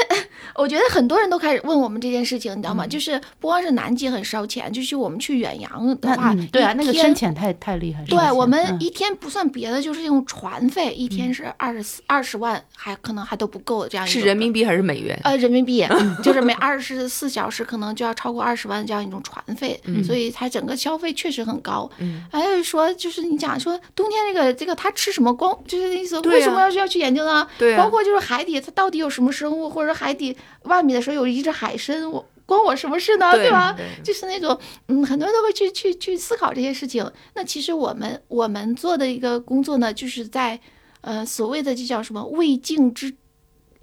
[0.55, 2.87] 我觉得很多人都开始问我们这件事情，你知道吗？
[2.87, 8.01] 就是不光是南极很烧钱，就是我们去远洋的话，嗯对啊，那个深潜太太厉害。
[8.05, 15.19] 对我们嗯一天不算别的，就是用船费，一天是二十四二十万，还可能还都不够这样一是人民币还是美元？
[15.25, 15.85] 呃，人民币，
[16.23, 21.89] 就是每二十四小时可能就要超过二十万这样一种船费，所以它整个消费确实很高。
[21.97, 27.47] 嗯，还有说，就是你讲说冬天这个这个它吃什么光，就是意思，对为什么要去要去研究呢？
[27.57, 33.31] 对啊包括就是海底它到底有什么生物，或者说海底万米的时候有一只海参，我关我什么事呢？
[33.33, 33.73] 对吧？
[33.73, 37.09] 对就是那种，嗯，很多人都会去去去思考这些事情。
[37.35, 40.59] 那其实我们我们做的一个工作呢，就是在
[41.01, 43.13] 呃所谓的这叫什么未竟之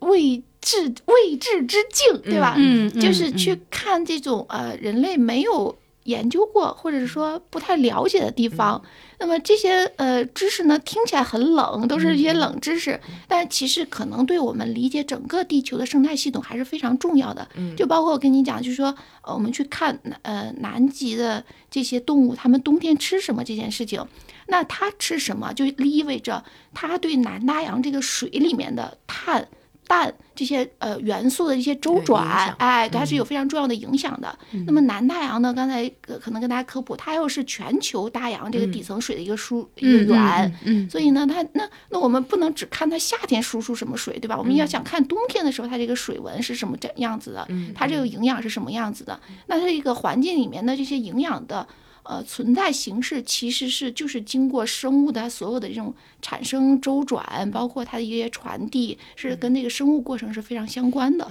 [0.01, 2.55] 未至未至之境，对吧？
[2.59, 8.83] 嗯嗯就是嗯去看这种呃人类没有研究过或者是说不太了解的地方。
[9.19, 17.47] 那么这些呃知识呢，听起来很冷，都是一些冷知识，但其实可能对我们理解整个地球的生态系统还是非常重要的。
[17.57, 24.03] 嗯就包括我跟你讲，就是说，呃，我们去看呃南极的这些动物，它们冬天吃什么这件事情，
[24.49, 29.47] 那它吃什么就意味着它对南大洋这个水里面的碳。
[29.91, 34.39] 氮这些呃元素的一些周转响，哎，它是有非常重要的影响的。
[34.65, 44.39] 那么南大洋呢，刚才呃可能跟大家科普，它又是全球大洋这个底层水的一个输、一个嗯源，嗯所以呢，它那那我们不能只看它夏天输出什么水，对吧？
[44.39, 49.21] 我们要想看冬天的时候它这个水文是什么这样子的，它这个营养是什么样子的。
[49.49, 51.67] 那它这个环境里面的这些营养的
[52.05, 61.27] 呃存在形式，其实是就是经过生物的它所有的这种产生周转，包括它的一些传递，是跟那个生物过程是非常相关的。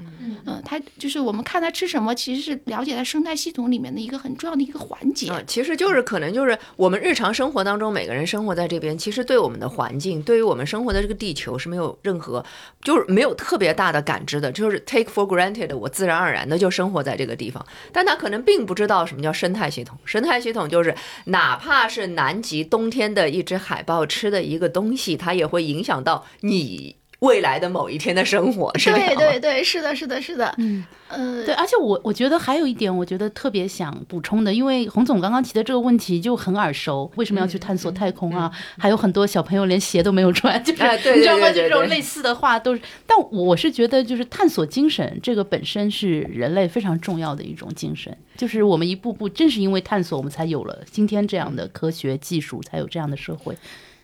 [0.45, 5.29] 嗯，它就是我们看它吃什么，其实是了解它生态系统里面的一个很重要的一个环节。
[5.31, 12.43] 嗯，其实就是可能就是我们日常生活当中，每个人生活在这边，其实对我们的环境，对于我们生活的这个地球是没有任何，
[12.81, 19.97] 就是没有特别大的感知的，就是 take for granted，我自然而然的就生活在这个地方，但他可能并不知道什么叫生态系统。
[20.05, 30.55] 生态系统就是哪怕是南极冬天的一只海豹吃的一个东西，它也会影响到你未来的某一天的生活，是这样对对对，是的，是的，是的。
[30.57, 38.49] 嗯，呃，对，而且我我觉得还有一点，我觉得特别想补充的，因为洪总刚刚提的这个问题就很耳熟，为什么要去探索太空啊？
[38.77, 40.81] 还有很多小朋友连鞋都没有穿， 就是、
[41.13, 41.41] 你知道吗？
[41.41, 53.53] 对对对对就这种类似的话都是，但我是觉得就是探索精神这个本身是人类非常重要的一种精神，就是我们一步步正是因为探索，我们才有了今天这样的科学技术，才有这样的社会，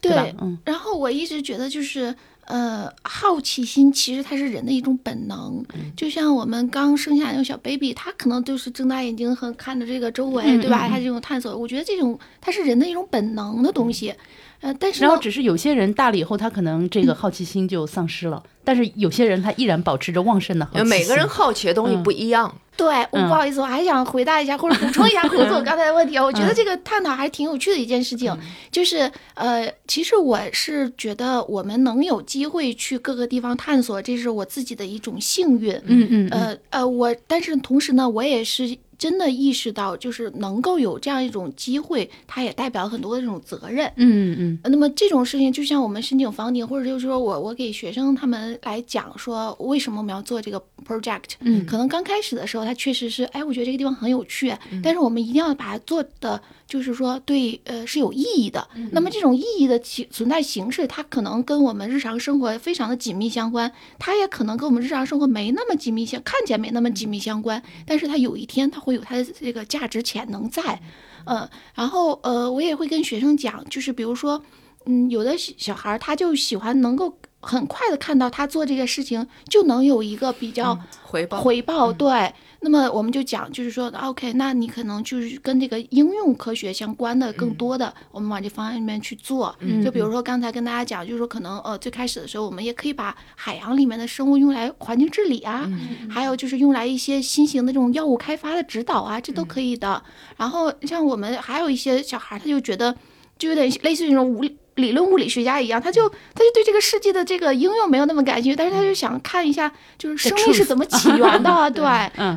[0.07, 0.27] 对吧？
[0.41, 2.15] 嗯然后我一直觉得就是。
[2.47, 10.85] 呃，好奇心其实它是人的一种本能，嗯就像我们刚生下那个小 baby，他可能就是睁大眼睛和看着这个周围，嗯对吧？
[10.85, 14.13] 嗯他这种探索，我觉得这种它是人的一种本能的东西。
[14.61, 20.85] 呃，但是呢，然后只是有些人大了以后，他可能这个好奇心就丧失了，但是有些人他依然保持着旺盛的好奇心。
[20.85, 22.53] 因为每个人好奇的东西不一样。
[22.77, 26.23] 对，我嗯不好意思，我还想回答一下或者补充一下胡总 刚才的问题啊。
[26.25, 28.37] 我觉得这个探讨还挺有趣的一件事情，
[28.69, 35.71] 就是呃，其实我是觉得我们能有机会去各个地方探索，这是我自己的一种幸运。
[35.85, 43.91] 嗯嗯嗯呃呃，我但是同时呢，我也是真的意识到，就是能够有这样一种机会，它也代表很多的这种责任。
[43.95, 51.35] 嗯嗯那么这种事情，就像我们申请房顶，或者就是说我我给学生他们来讲说，为什么我们要做这个 project？
[51.41, 54.53] 嗯可能刚开始的时候，他确实是，哎，我觉得这个地方很有趣，
[54.83, 58.67] 但是我们一定要把它做的，就是说对，呃，是有意义的。
[58.91, 70.79] 那么这种意义的其存在形式，它可能跟我们日常生活非常的紧密相关，它也可能跟我们日常生活没那么紧密相，看起来没那么紧密相关，但是它有一天它会有它的这个价值潜能在。
[71.25, 74.39] 嗯，然后呃，我也会跟学生讲，就是比如说，
[74.85, 82.31] 嗯，有的小小孩儿他就喜欢能够很快的看到他做这个事情就能有一个比较回报回报，对。
[82.65, 89.55] 那么我们就讲，就是说，OK，那你可能就是跟这个应用科学相关的更多的，我们往这方向里面去做。
[89.83, 95.69] 就比如说刚才跟大家讲，就是说可能呃最开始的时候，我们也可以把海洋里面的生物用来环境治理啊，
[96.09, 100.03] 还有就是用来一些新型的这种药物开发的指导啊，这都可以的。
[100.35, 102.95] 然后像我们还有一些小孩，他就觉得
[103.37, 104.43] 就有点类似于那种无。
[104.75, 111.83] 理论物理学家一样，他就他就对这个世界的这个应用没有那么感兴趣，但是他就想看一下，就是生命是怎么起源的， 对。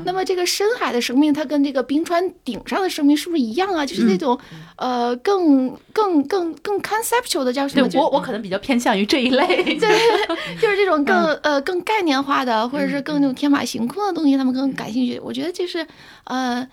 [0.05, 3.85] 那么这个深海的生命，它跟这个冰川顶上的生命是不是一样啊？
[3.85, 4.39] 就是那种
[4.77, 7.89] 呃，更更更更 conceptual 的叫什么？
[7.95, 9.89] 我我可能比较偏向于这一类，对，
[10.61, 15.21] 就是这种更呃更概念化的，或者是更那种天马行空的东西，他们更感兴趣。
[15.23, 15.85] 我觉得就是
[16.25, 16.67] 呃。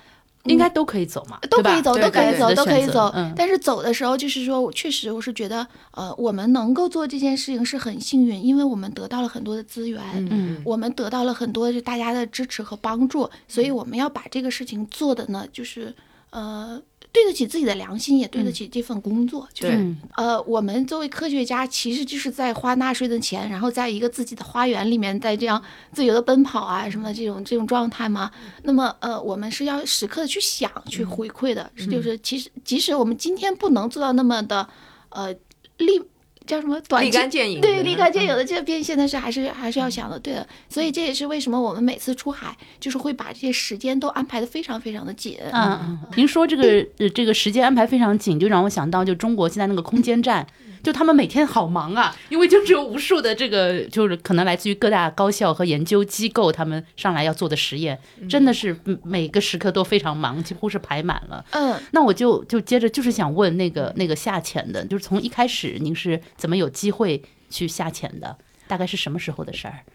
[0.46, 3.12] 应该都可以走嘛，都可以走，都可以走，都可以走。
[3.14, 10.02] 嗯，但是走的时候，就是说，我确实我是觉得，呃，我们能够做这件事情是很幸运，因为我们得到了很多的资源，
[10.32, 15.94] 嗯，我们得到了很多就大家的支持和帮助，所以我们要把这个事情做的呢，就是
[16.30, 16.82] 呃。
[17.16, 19.48] 对得起自己的良心，也对得起这份工作。
[19.54, 25.64] 就是呃，我们作为科学家，其实就是在花纳税的钱，然后在一个自己的花园里面，在这样
[25.94, 28.30] 自由的奔跑啊什么的这种这种状态嘛。
[28.64, 34.68] 那么呃，我们是要时刻的去想去回馈的，就是其实即使我们今天不能做到那么的
[35.10, 35.34] 呃
[35.78, 36.02] 立。
[36.46, 36.80] 叫什么？
[37.02, 37.62] 立竿见影。
[37.62, 40.48] 对，立竿见影的这个变现的是还是还是要想的，对的。
[40.70, 45.38] 所以这也是为什么我们每次出海，就是会把这些时间都安排的非常非常的紧。
[45.52, 46.00] 嗯嗯。
[46.16, 50.46] 您说这个呃这个时间安排非常紧，就让我想到就中国现在那个空间站。
[50.84, 57.98] 就他们每天好忙啊，因为就只有无数的这个，就是可能来自于各大高校和研究机构，他们上来要做的实验，
[58.30, 61.44] 真的是每个时刻都非常忙，几乎是排满了。
[61.54, 68.38] 嗯，那我就就接着就是想问那个那个下潜的，就是从一开始您是怎么有机会去下潜的？
[68.68, 69.86] 大概是什么时候的事儿？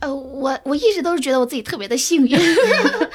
[0.00, 2.38] 呃，我我一直都是觉得我自己特别的幸运，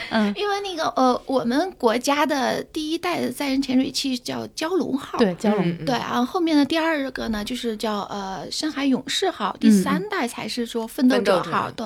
[0.10, 11.86] 嗯， 因为那个呃，我们国家的第一代的载人潜水器叫蛟龙号，对，蛟龙，对，然后后面的第二个呢，就是叫呃深海勇士号，第三代才是说奋斗者号，对，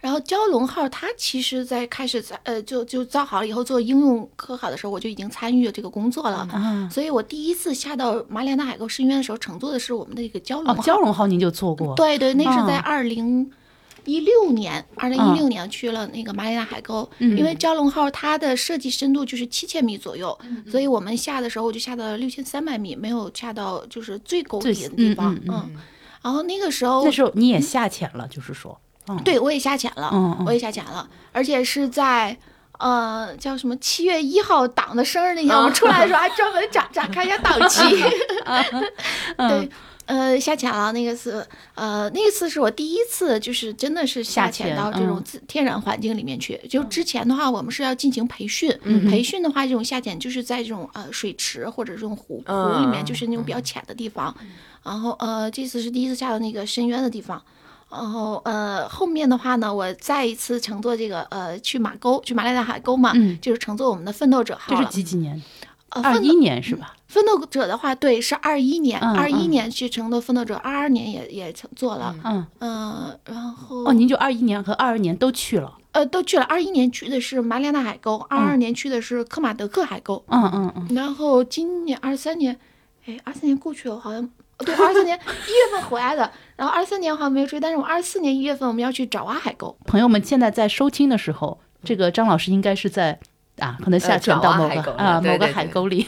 [0.00, 6.48] 然后蛟龙号它其实在开始在呃就就造好了以后做应用科考的时候，我就已经参与了这个工作了，
[6.90, 13.50] 所以我第一次下到马里亚纳海沟深渊的时候，乘坐的是我们的一个蛟龙号，蛟龙号您就坐过，对对，那是在二零。
[14.04, 20.36] 一六年，二零一六年去了那个马里纳海沟，因为蛟龙号它的设计深度就是七千米左右，
[20.70, 25.38] 所以我们下的时候我就下到了六千三百米，没有下到就是最沟底的地方。
[25.48, 25.70] 嗯，
[26.20, 28.78] 然后那个时候，那时候你也下潜了，就是说，
[29.24, 30.10] 对我也下潜了，
[30.46, 32.36] 我也下潜了，而且是在
[32.78, 37.82] 呃叫什么七月一号党的生日那天， 我们出来的时候还专门展展开一下党旗。
[39.38, 39.70] 对。
[40.06, 46.60] 呃，下潜了那个是，呃，那次是我第一次，就是真的是下潜到这种自天然环境里面去。
[46.68, 48.70] 就之前的话，我们是要进行培训，
[49.08, 54.34] 培训的话，这种下潜就是在这种呃水池或者这种湖湖里面，就是那种比较浅的地方。
[54.82, 57.40] 然后呃，这次是第一次下到那个深渊的地方。
[57.90, 65.40] 然后呃，后面的话呢，我再一次乘坐这个呃去马沟，去马来亚海沟嘛，就是乘坐我们的奋斗者号这是几几年？
[65.90, 66.96] 二一年是吧？
[67.12, 76.44] 奋斗者的话，对，是二一年，二一年去成的奋斗者，二二年也也乘坐了，嗯嗯，然后哦，您就二一年和二二年都去了，呃，都去了。
[76.44, 80.96] 二一年去的是马里亚纳海沟，二二年去的是科马德克海沟，嗯嗯嗯。
[80.96, 82.58] 然后今年二三年，
[83.04, 89.76] 哎，二三年过去了，好像对，二四年一月份回来的，然后二三年好像没有去，但是我二四年一月份我们要去爪哇海沟。
[89.84, 93.20] 朋友们现在在收听的时候，这个张老师应该是在。
[93.58, 96.04] 啊，可能下潜到某个啊某个海沟里，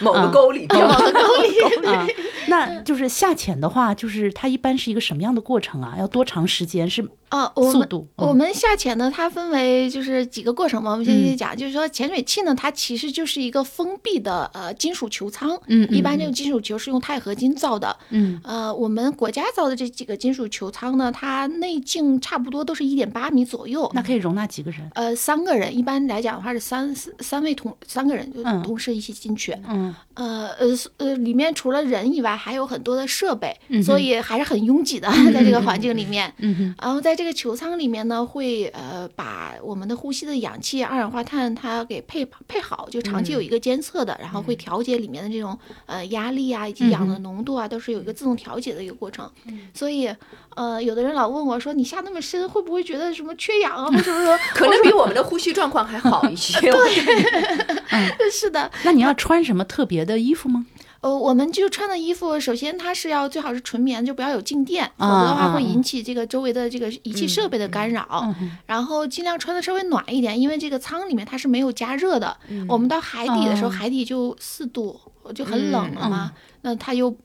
[0.00, 2.14] 某个沟里， 某个沟里。
[2.48, 5.96] 那就是下潜的话，就是它一般是一个什么样的过程啊？
[5.98, 6.88] 要多长时间？
[6.88, 7.06] 是？
[7.30, 8.06] 哦，速度。
[8.16, 10.92] 我们下潜呢，它分为就是几个过程嘛。
[10.92, 15.58] 我们先先讲，就是说潜水器呢，它其实就是一个封闭的呃金属球舱。
[15.66, 17.96] 嗯一般这个金属球是用钛合金造的。
[18.10, 18.40] 嗯。
[18.44, 23.90] 呃，我们国家造的这几个金属球舱呢，它内径差不多都是一点八米左右。
[23.94, 24.80] 那可以容纳几个人？
[24.94, 25.76] 呃，三个人。
[25.76, 29.54] 一般来讲的话是三三位同三个人就同时一起进去。
[29.68, 29.94] 嗯。
[30.14, 30.66] 呃呃
[30.96, 36.32] 呃，里面除了人以外，还有很多的设备，所以还是很拥挤的，在这个环境里面。
[36.38, 49.28] 嗯然后在这个球舱里面呢，会呃把我们的呼吸的氧气、二氧化碳它给配配好，就长期有一个监测的，然后会调节里面的这种呃压力啊以及氧的浓度啊，都是有一个自动调节的一个过程。
[49.74, 50.08] 所以
[50.54, 56.56] 呃，有的人老问我说，你下那么深，会不会觉得什么缺氧啊，或者说可能比我们的呼吸状况还好一些？
[56.70, 58.70] 对， 是的。
[58.84, 60.64] 那你要穿什么特别的衣服吗？
[61.00, 68.34] 呃，我们就穿的衣服，首先它是要最好是纯棉，就不要有静电，否则的话会引起这个周围的这个仪器设备的干扰。
[68.66, 72.36] 然后尽量穿的稍微暖一点，因为这个舱里面它是没有加热的。
[72.68, 73.70] 我们到海底的时候，哦。
[73.70, 74.98] 海底就四度，
[75.32, 76.32] 就很冷了嘛，
[76.62, 77.16] 那它又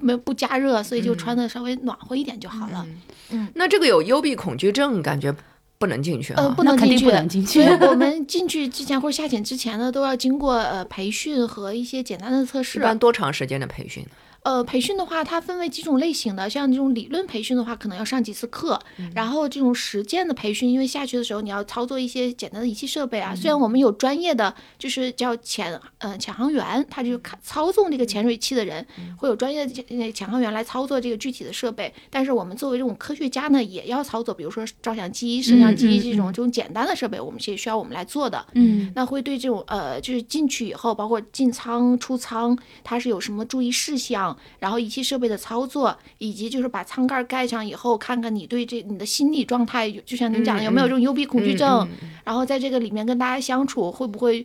[0.00, 2.84] 没不加热，所以就穿的稍微暖和一点就好了。
[3.30, 3.46] 嗯。
[3.54, 5.32] 那这个有幽闭恐惧症，感觉
[5.80, 6.42] 不能进去啊。
[6.42, 12.82] 呃，不那肯定能进去，不能进去所以我们进去之前或者下潜之前呢，都要经过呃培训和一些简单的测试一。
[12.82, 14.06] 般多长时间的培训？
[14.42, 18.80] 呃，培训的话，它分为几种类型的，像这种理论培训的话，可能要上几次课，
[19.14, 23.34] 然后这种实践的培训，因为下去的时候你要操作一些简单的仪器设备啊。
[23.34, 28.86] 虽然我们有专业的，就是叫潜呃潜航员，他就看操纵这个潜水器的人，
[29.18, 31.92] 会有专业的潜呃潜航员来操作这个具体的设备。
[32.08, 38.46] 但是我们作为这种科学家呢，也要操作，比如说照相机、摄像机嗯这种这种简单的设备，我们是需要我们来做的。
[38.54, 51.88] 嗯那会对这种呃，就是进去以后，包括进舱、出舱，它是有什么注意事项，然后仪器设备的操作，以及就是把舱盖盖上以后，看看你对这你的心理状态，就像您讲的，有没有这种幽闭恐惧症，
[52.24, 54.44] 然后在这个里面跟大家相处，会不会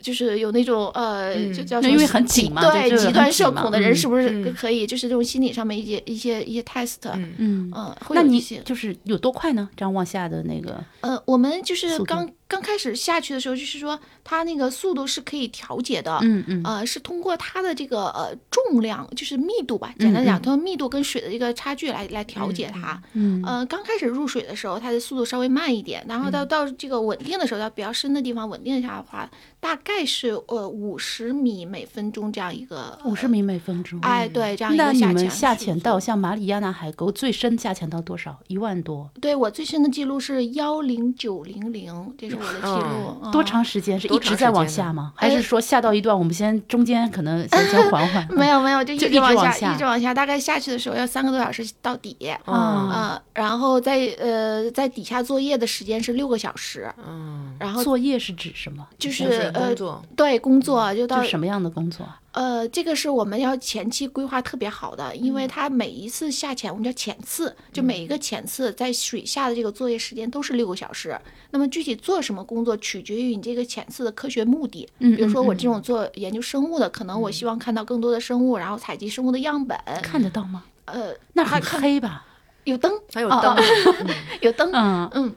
[0.00, 8.60] 就是有那种呃，就叫什么那因为很紧嘛对，极端社恐的人嗯是不是可以，就是这种心理上面一些一些一些 test，嗯，嗯，会那你有一些。
[8.64, 9.68] 就是有多快呢？
[9.76, 23.00] 这样往下的那个，呃，我们就是刚刚开始下去的时候，就是说它那个速度是可以调节的，嗯嗯呃，是通过它的这个呃重量，就是密度吧，简单讲，通过密度跟水的这个差距来来调节它。
[23.14, 29.28] 嗯呃，刚开始入水的时候，它的速度稍微慢一点，然后到到这个稳定的时候，到比较深的地方稳定一下的话，
[29.60, 33.26] 大概是呃五十米每分钟这样一个五十。
[33.26, 33.98] 米每分钟。
[34.02, 38.38] 呃哎，对，这样一那个下潜你们下潜到像马里亚纳海沟最深下潜到多少？
[38.48, 43.18] 一万多，对我最深的记录是幺零九零零，这是我的记录。
[43.22, 43.98] 嗯多长时间？
[43.98, 45.12] 是一直在往下吗？
[45.16, 48.26] 还是说下到一段，我们先中间可能先 先缓缓？
[48.34, 52.16] 没有没有，就一直直往下，往下一直往下，大概下去的时候要三个多小时到底。
[52.46, 52.90] 哦啊，
[53.34, 58.86] 呃，然后在呃在底下作业的时间是六个小时，嗯，然后作业是指什么？
[58.98, 62.04] 就是呃工作，对工作就到就什么样的工作？
[62.32, 71.18] 呃这个是我们要前期规划特别好的，因为它每一次下潜我们叫潜次，就每一个潜次在水下的这个作业时间都是六个小时。
[71.50, 74.88] 那么具体做什么工作取决于你这个潜次的科学目的。
[74.98, 79.78] 嗯比如说我嗯这种做研究生物的，可能我希望看到更多的生物，然后采集生物的样本。
[80.02, 80.64] 看得到吗？
[80.84, 82.24] 呃，那还看黑吧？
[82.64, 83.56] 有灯，还有灯，
[84.42, 85.34] 有灯，嗯嗯，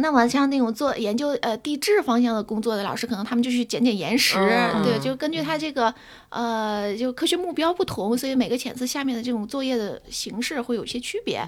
[0.00, 5.92] 那么像那种做研究呃地质方向的工作的老师，可能他们就去捡捡岩石，嗯对，就根据他这个
[6.30, 11.42] 呃就科学目标不同，所以每个浅次下面的这种作业的形式会有一些区别。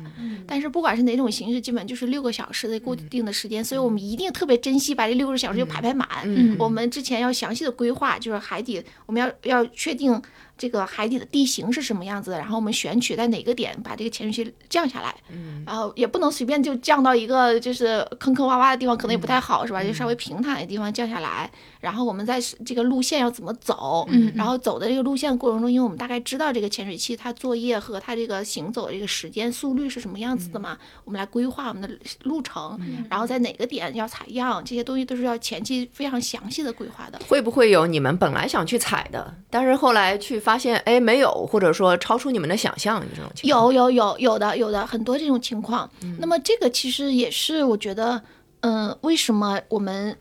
[0.47, 6.09] 但是不管是哪种形式，基本就是六个小时的固定的时间，所以我们一定特别珍惜把这六个小时就排排满。
[6.25, 10.21] 嗯我们之前要详细的规划，就是海底我们要要确定。
[10.61, 12.37] 这个海底的地形是什么样子的？
[12.37, 19.83] 然后我们选取在哪个点把这个潜水器降下来，嗯然后也不能随便就降到一个就是坑坑洼洼的地方，可能也不太好，是吧？
[19.83, 21.51] 就稍微平坦的地方降下来，
[21.81, 31.89] 然后我们在这个路线要怎么走，嗯然后走的这个路线过程中，因为我们大概知道这个潜水器它作业和它这个行走的这个时间速率是什么样子的嘛，我们来规划我们的
[32.25, 37.19] 路程，然后在哪个点要采样，这些东西都是要前期非常详细的规划的。
[37.29, 43.73] 会不会有你们本来想去采的，但是后来去发现，哎，没有，或者说超出你们的想象这种情况？
[43.73, 45.89] 有有有有的有的很多这种情况。
[46.19, 48.21] 那么这个其实也是我觉得，
[48.61, 50.17] 嗯、为什么我们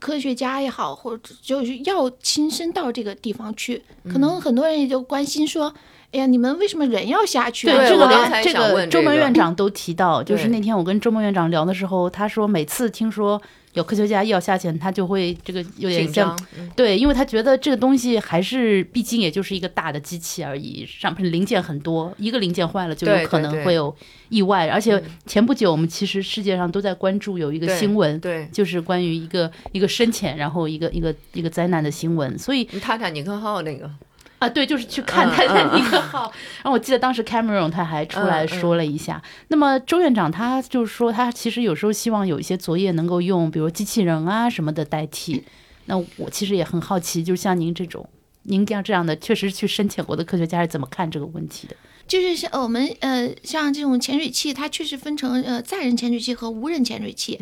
[0.00, 3.82] 科学家也好，或者就是要亲身到这个地方去？
[4.12, 5.72] 可能很多人也就关心说，
[6.12, 7.76] 哎呀，你们为什么人要下去啊？
[7.76, 13.40] 对，这个连这个周梦问这个院长都提到，就是那天我跟周梦院长聊的时候，他说每次听说
[13.76, 23.94] 有科学家要下潜，他就会这个有点紧像张，嗯对，因为他觉得这个东西还是毕竟也就是一个大的机器而已，上面零件很多，一个零件坏了就有可能会有
[24.30, 24.66] 意外。
[24.68, 33.90] 而且前不久我们其实世界上都在关注有一个新闻，对，就是关于一个一个深潜，然后一个一个一个灾难的新闻，所以泰坦尼克号那个，
[34.38, 36.32] 啊，对，就是去看嗯泰坦尼嗯克号。
[36.62, 39.22] 然后我记得当时 Cameron 他还出来说了一下。
[39.48, 45.44] 那么周院长他就是说，他其实有时候希望有一些作业能够用，比如机器人啊什么的代替。
[45.86, 48.08] 那我其实也很好奇，就像您这种。
[48.48, 51.74] 您这样这样的，确实去深潜过的科学家是怎么看这个问题的？
[52.08, 57.38] 就是像我们呃，像这种潜水器，它确实分成呃载人潜水器和无人潜水器。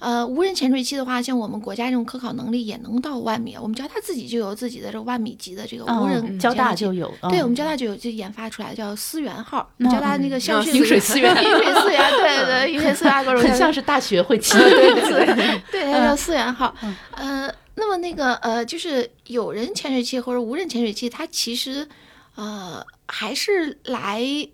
[0.00, 16.74] 呃，无人潜水器的话，像我们国家这种科考能力也能到万米，我们交大自己就有自己的这个万米级的这个无人嗯交大就有，对，嗯我们交大就有就研发出来叫思源号，我们交大那个校训嗯水思源饮水思源，对对，饮水思源各种很像是大学会骑对对对对，它叫思源号。
[17.12, 21.86] 呃，那么那个呃，就是有人潜水器或者无人潜水器，它其实
[22.34, 24.48] 呃还是来。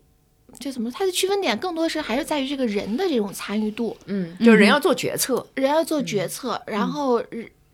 [0.58, 7.22] 就怎么，它的区分点更多的是还是在于这个人的这种参与度，嗯，就是人要做决策，人要做决策，然后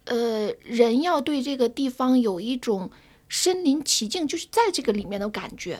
[0.06, 2.90] 呃，人要对这个地方有一种
[3.28, 5.78] 身临其境，就是在这个里面的感觉。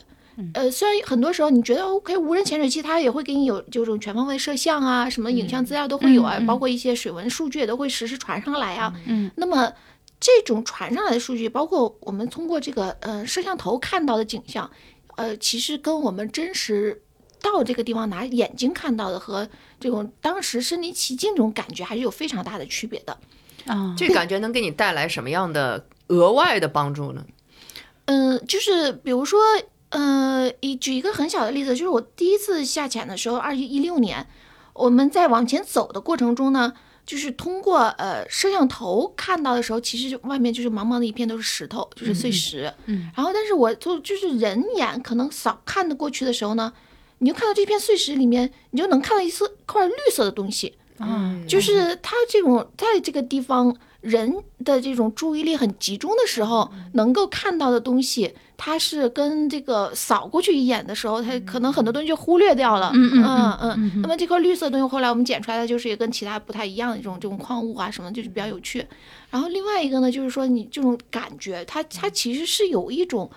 [0.53, 8.95] 呃，虽然很多时候你觉得 OK，无人潜水器它也会给你有这种全方位摄像啊，什么影像资料都会有啊，包括一些水文数据也都会实时传上来啊。
[9.07, 9.73] 嗯，那么
[10.21, 14.71] 这种传上来的数据，包括我们通过这个呃摄像头看到的景象。
[15.17, 17.01] 呃，其实跟我们真实
[17.41, 19.49] 到这个地方拿眼睛看到的和
[19.79, 23.17] 这种当时身临其境这种感觉还是有非常大的区别的
[23.67, 23.95] 啊。
[23.97, 27.25] 这感觉能给你带来什么样的额外的帮助呢？
[28.07, 29.41] 嗯，就是比如说，
[29.91, 34.27] 呃，一举一个很小的例子，就是我第一次下潜的时候，二零一六年，
[34.73, 36.73] 我们在往前走的过程中呢。
[37.07, 42.73] 就是通过呃摄像头看到的时候，其实外面就是茫茫的一片都是石头，就是碎石。
[42.87, 46.73] 嗯，然后但是我就就是人眼可能扫看得过去的时候呢，
[47.19, 50.75] 你就看到这片碎石里面，你就能看到一丝块绿色的东西。
[50.99, 53.77] 啊，就是它这种在这个地方。
[54.05, 54.31] 人
[54.63, 62.93] 的这种注意力很集中的时候，能够看到的东西，它是跟这个扫过去一眼的时候，它可能很多东西就忽略掉了。
[62.95, 64.03] 嗯嗯嗯。
[64.03, 68.87] 那么这块绿色东西，后来我们捡出来的就是也跟其他不太一样的这种这种矿物啊什么，就是比较有趣。
[69.31, 73.31] 然后另外一个呢，就是说你这种感觉，它它其实是有一种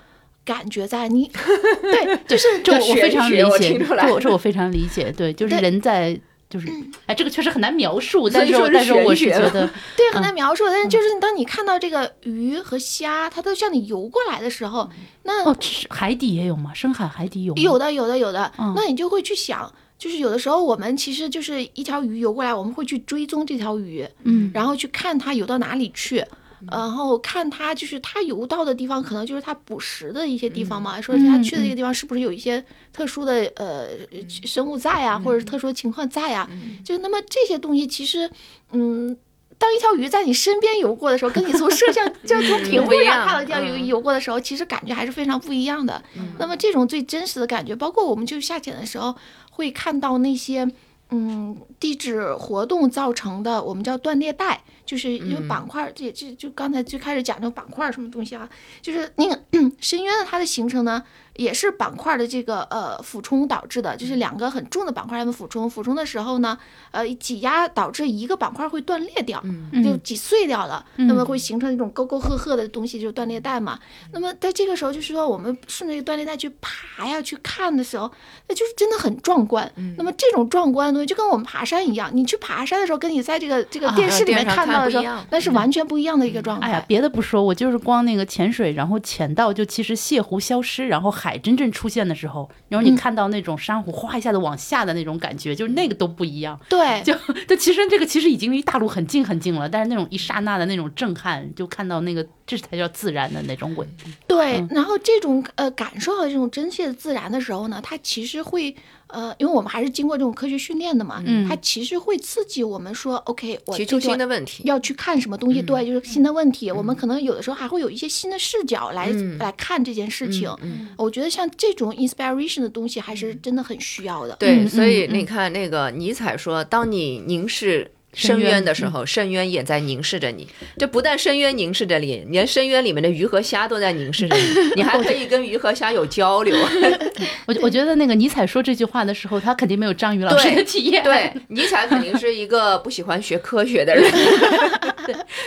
[0.44, 1.32] 感觉在你，
[1.82, 6.20] 对，就是这我非常理解，这这我非常理解，对，就是人在。
[6.50, 6.68] 就是，
[7.06, 10.64] 哎，这个确实很难描述，但是但是我是觉得， 对，很难描述。
[10.68, 14.90] 但是就是当你看到这个鱼和虾，它都向你游过来的时候，
[15.24, 15.56] 那哦，
[15.90, 16.74] 海底也有吗？
[16.74, 17.54] 深海海底有？
[17.56, 18.52] 有的，有的，有的。
[18.76, 26.24] 那你就会去想，就是有的时候我们其实就是一条鱼游过来，我们会去追踪这条鱼，嗯，然后去看它游到哪里去。
[26.72, 31.00] 然后看它，就是它游到的地方，可能就是它捕食的一些地方嘛。
[31.00, 33.88] 说它去的这个地方是不是有一些特殊的呃
[34.28, 36.50] 生物在啊，或者是特殊的情况在啊？
[36.84, 38.30] 就那么这些东西，其实，
[38.72, 39.16] 嗯，
[39.58, 46.04] 当一条鱼在你身边游过的时候，跟你从摄像 就从屏幕上看到一条鱼游过的时候，其实感觉还是非常不一样的。
[46.40, 49.16] 那么这种最真实的感觉，包括我们就下潜的时候
[49.52, 50.68] 会看到那些
[51.10, 54.64] 嗯地质活动造成的，我们叫断裂带。
[54.86, 58.50] 就是因为板块，这这就刚才最开始讲那个板块什么东西啊，
[58.82, 59.38] 就是那个
[59.82, 61.04] 深渊的它的形成呢。
[61.38, 66.58] 也是板块的这个呃俯冲导致的，就是两个很重的板块它们俯冲，俯冲的时候呢，
[66.92, 69.42] 呃挤压导致一个板块会断裂掉，
[69.84, 73.80] 就挤碎掉了，那么会形成一种沟沟壑壑的东西，就是断裂带嘛。
[74.12, 78.12] 那么在这个时候，就是说我们顺着这个断裂带去爬呀去看的时候，
[78.50, 79.72] 那就是真的很壮观。
[79.96, 86.68] 那么这种壮观的东西就跟我们爬山一样，你去爬山的时候，跟你在这个这个电视里面看到的时候，那是完全不一样的一个状态。
[86.68, 91.27] 哎呀，别的不说，我就是光那个潜水，然后潜到就其实泻湖消失，然后海。
[91.28, 96.58] 海真正出现的时候，然后你看到那种珊瑚哗一下子往下的那种感觉，就是那个都不一样。
[96.70, 97.14] 对， 就
[97.46, 103.86] 就其实这个其实已经离大陆很近很近了，但是那种一刹那的那种震撼，就看到那个这才叫自然的那种美。
[104.26, 108.74] 对，然后这种呃感受到这种真切的自然的时候呢，它其实会。
[109.08, 120.50] 呃，因为我们还是经过这种科学训练的嘛，嗯，它其实会刺激我们说，OK，我提出新的问题，要去看什么东西，对，就是新的问题，我们可能有的时候还会有一些新的视角来来看这件事情。
[120.98, 124.36] 我觉得像这种 inspiration 的东西还是真的很需要的。
[124.38, 127.92] 对，所以你看那个尼采说，当你凝视。
[128.14, 130.48] 深渊的时候，深渊也在凝视着你。
[130.78, 134.44] 这不但深渊凝视着你，连深渊里面的鱼和虾都在凝视着你。
[134.78, 136.56] 你还可以跟鱼和虾有交流。
[137.46, 141.04] 我我觉得那个尼采说这句话的时候，他肯定没有章鱼老师的体验。
[141.04, 144.12] 对，尼采肯定是一个不喜欢学科学的人。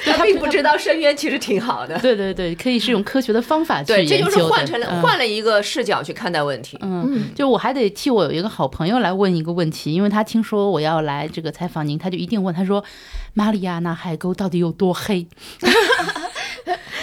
[0.05, 1.99] 他并不知道深渊其实挺好的。
[1.99, 4.17] 对对对，可以是用科学的方法去研究。
[4.17, 6.79] 对，这就是换成了换了一个视角去看待问题。
[6.81, 12.61] 嗯，就我还得替我有一个好朋友来问一个问题，因为他听说我要来这个采访您，他就一定问他。
[12.61, 12.85] 他说
[13.33, 15.27] ：“马里亚纳海沟到底有多黑？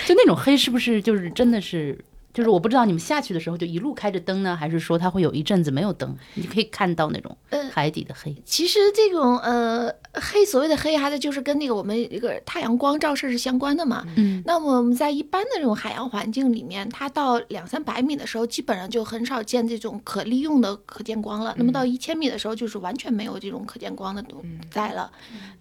[0.05, 1.97] 就那种黑，是不是就是真的是？”
[2.31, 7.35] 就是我不知道你们下去的时候就一路开着灯呢，还是说它会有一阵子没有灯，你可以看到那种
[7.71, 8.35] 海底的黑。
[8.45, 14.03] 其实这种呃黑，所谓的黑，还是就是跟那个我们一个太阳光照射是相关的嘛。
[14.16, 14.41] 嗯。
[14.45, 21.53] 那么我们在一般的这种海洋环境里面，它到两三百米的时候，基本上就很少见这种可利用的可见光了。
[21.58, 25.12] 那么到一千米的时候，就是完全没有这种可见光的东在了。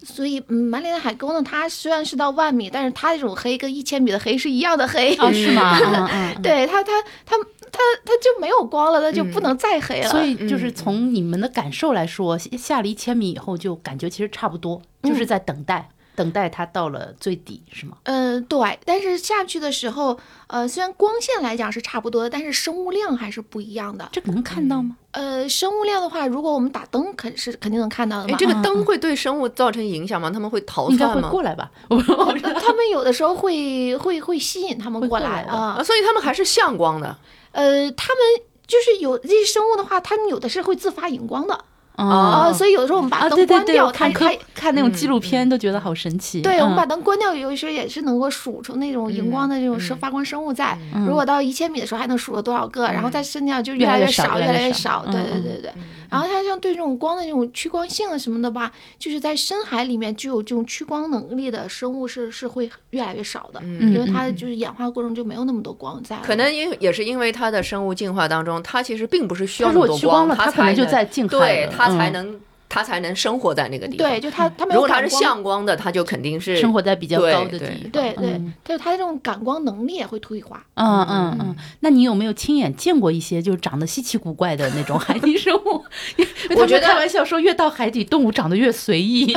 [0.03, 5.15] 所以，马里亚海沟呢，它虽然是到万米，但是它这种黑跟一千米的黑是一样的黑。
[5.17, 5.77] 哦，是吗？
[5.83, 6.41] 嗯嗯。
[6.41, 6.65] 对。
[6.67, 6.91] 它它
[7.25, 7.35] 它
[7.77, 10.09] 它它就没有光了，它就不能再黑了。
[10.09, 15.89] 所以就是从你们的感受来说，下了一千米以后就感觉其实差不多，就是在等待。
[16.17, 17.95] 等待它到了最底，是吗？
[18.05, 20.17] 嗯，对，但是下去的时候，
[20.47, 24.09] 呃，虽然光线来讲是差不多的，但是生物量还是不一样的。
[24.11, 24.97] 这能看到吗？
[25.11, 30.31] 呃，生物量的话，如果我们打灯，肯是肯定能看到的哎，这个灯会对生物造成影响吗？
[30.31, 31.29] 他们会逃应该会窜吗？
[31.29, 31.69] 过来吧？
[31.87, 35.75] 他们有的时候会会会吸引他们过过来的来啊。
[35.77, 37.15] 啊，所以他们还是向光的。
[37.51, 38.23] 呃，他们
[38.65, 41.53] 就是有这些生物的话，他们有的是会自发荧光的
[41.95, 46.41] 啊啊，所以有的时候我们把啊，灯对对对，关掉，看看科它它看那种纪录片都觉得好神奇。
[46.41, 50.77] 对，我们嗯把灯关掉，有的时候也是能够数出那种荧光的这种生发光生物在。
[51.07, 55.03] 如果到一千米的时候，还能数了多少个，然后再深掉就越来越少，越来越越少。
[55.05, 55.73] 对少嗯对对对。
[56.09, 66.17] 然后它像对这种光的这种趋光性啊什么的吧，就是在深海里面具有这种趋光能力的生物是是会越来越少的，嗯因为它就是演化过程就没有那么多光在。
[66.23, 74.09] 可能因也是因为它的生物进化当中，它其实并不是需要多趋光了它它可能就在近海对它才嗯能它才能生活在那个地方。
[74.09, 77.89] 对，就它它没如果它是向光的，它就肯定是生活在比较高的地方。
[77.91, 80.63] 对对就，它它的这种感光能力也会退化。
[80.75, 85.83] 嗯嗯嗯，那你有没有亲眼见过一些就是长得稀奇古怪的那种海底生物？
[86.17, 89.33] 因为他们觉得开玩笑说，越到海底，动物长得越随意。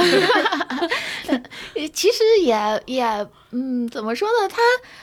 [1.26, 1.41] 呃，
[1.93, 4.49] 其实也也，嗯，怎么说呢？
[4.49, 4.59] 它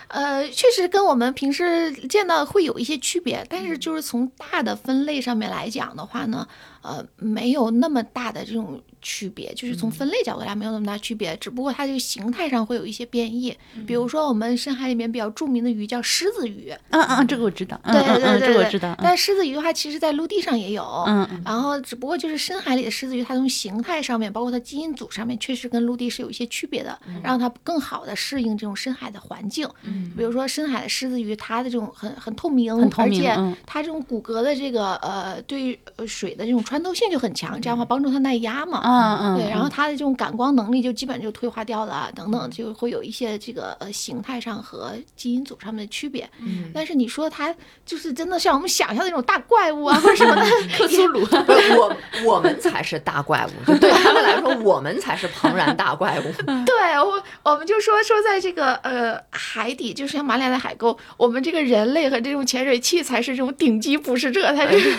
[0.10, 6.48] 呃，确实跟我们平时见到会有一些区别，但是就是从大的分类上面来讲的话呢，
[6.88, 13.56] 呃，没有那么大的这种区别，就是从分类角度来没有那么大区别，只不过它这个形态上会有一些变异。
[13.88, 17.80] 比如说我们深海里面比较著名的鱼叫狮子鱼，嗯嗯，这个我知道。
[17.84, 18.92] 嗯对对对对这个我知道。
[18.92, 29.66] 嗯但狮子鱼的话，其实在陆地上也有，嗯嗯然后只不过就是深海里的狮子鱼，它从形态上面，包括它基因组上面，确实跟陆地是有一些区别的，让它更好的适应这种深海的环境。
[29.84, 38.82] 嗯比如说深海的狮子鱼，它的这种很很透明，很透明而且嗯它这种骨骼的这个呃对呃水的这种穿透性就很强，这样的话帮助它耐压嘛。
[38.98, 46.30] 嗯嗯，对，然后它的这种感光能力就基本就退化掉了啊，等嗯等，就会有一些这个呃形态上和基因组上面的区别。
[46.40, 47.54] 嗯但是你说它
[47.86, 50.44] 就是真的像我们想象的那种大怪物啊， 或者什么的，
[50.78, 51.26] 克苏鲁。
[51.26, 51.96] 不是我
[52.26, 56.24] 我们才是大怪物，就对他们来说，我们才是庞然大怪物。
[56.66, 64.96] 对我，我们就说说在这个呃海底，就是像马里亚纳海沟，我们这个人类和这种潜水器才是这种顶级捕食者，才是，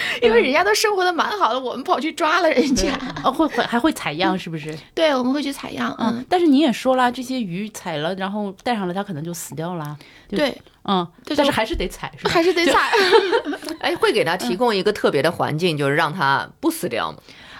[0.22, 4.76] 因为人家都生活的蛮好的，我们跑去抓了人家，哦，会会还会采样，是不是？
[4.94, 9.96] 对，我们会去采样，嗯嗯，，但是你也说了，这些鱼采了，然后带上了，它可能就死掉了。
[10.28, 12.30] 对，嗯，但是还是得采，是吧？
[12.30, 12.90] 还是得采。
[13.80, 17.18] 哎，会给它提供一个特别的环境，就是让它不死掉吗？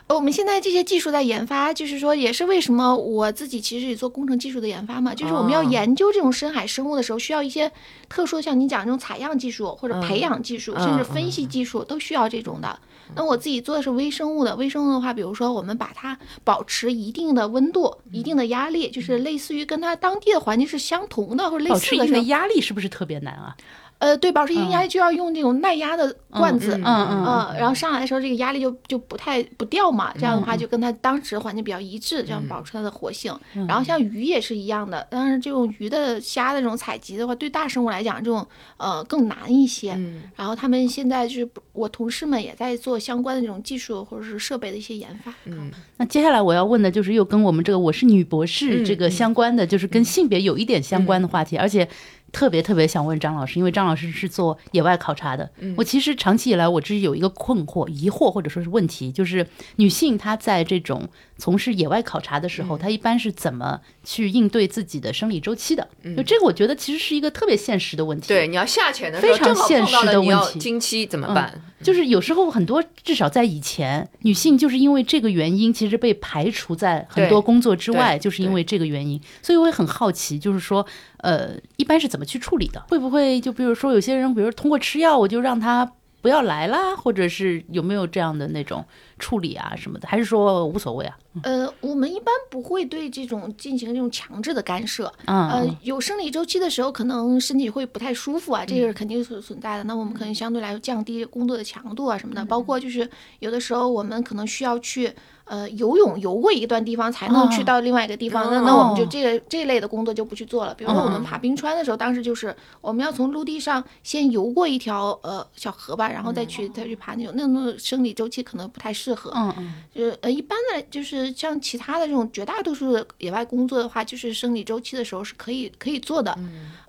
[0.08, 7.70] 呃我们现在这些技术在研发，就是说，也是为什么我自己其实也做工程技术的研发嘛，就是我们要哦研究这种深海生物的时候，需要一些
[8.08, 12.78] 特殊，像你讲这种采样技术或者培养技术，嗯甚至分析技术都需要这种的。
[13.14, 23.54] 那我自己做的是微生物的，微生物的话，比如说我们把它保持一定的温度、一定的压力，就是类似于跟它当地的环境是相同的或者类保持一定的压力是不是特别难啊？
[23.98, 33.36] 呃，对，保持一定压力就要用这种耐压的罐子，嗯嗯嗯嗯，然后上来的时候这个压力就就不太不掉嘛，这样的话就跟它当时的环境比较一致，这样保持它的活性。
[33.66, 38.46] 然后像鱼也是一样的，但是这种鱼的虾的这种采集的话，对大生物来讲，这种
[38.76, 39.92] 呃更难一些。
[39.94, 40.22] 嗯。
[40.36, 45.34] 然后他们现在就是我同事们也在做相关的这种技术或者是设备的一些研发。
[45.46, 51.88] 嗯，那接下来我要问的就是又跟我们这个我是女博士嗯这个相关的，就是跟性别有一点相关的话题，而且
[52.32, 55.48] 特别特别想问张老师，因为张老师是做野外考察的。
[55.60, 65.88] 嗯我其实长期以来我只是有一个困惑、疑惑或者说是问题，就是女性她在这种从事野外考察的时候，她一般是怎么去应对自己的生理周期的？
[66.16, 68.28] 就这个，我觉得其实是一个特别现实的问题。
[68.28, 71.62] 对，你要下潜的时候非常现实的问题经期怎么办？
[71.80, 79.20] 就是有时候很多，至少在以前，女性就是因为这个原因，其实被排除在很多工作之外，就是因为这个原因。
[79.40, 80.84] 所以我也很好奇，就是说，
[81.18, 82.82] 呃，一般是怎么去处理的？
[82.88, 85.90] 会不会就比如说有些人，比如通过吃药，我就让他
[86.20, 88.84] 不要来啦，或者是有没有这样的那种
[89.18, 90.08] 处理啊什么的？
[90.08, 91.16] 还是说无所谓啊？
[91.44, 95.12] 呃，我们一般不会对这种进行这种强制的干涉。
[95.26, 99.84] 嗯，呃，有生理周期的时候，可能身体会不太舒服啊，这个肯定是存在的。
[99.84, 103.08] 那我们可能相对来说降低工作的强度啊什么的，包括就是
[103.38, 105.12] 有的时候我们可能需要去
[105.48, 110.74] 呃游泳游过一段地方才能去哦到另外一个地方，那那我们就哦这个这类的工作就不去做了。
[110.74, 119.32] 比如说我们嗯爬冰川的时候，当时就是我们要从陆地上先游过一条呃小河吧，然后再去再去爬那种那种生理周期可能不太适合。
[119.34, 126.38] 嗯嗯就是呃，一般的就是像其他的这种绝大多数的野外工作的话，就是生理周期的时候是可以可以做的。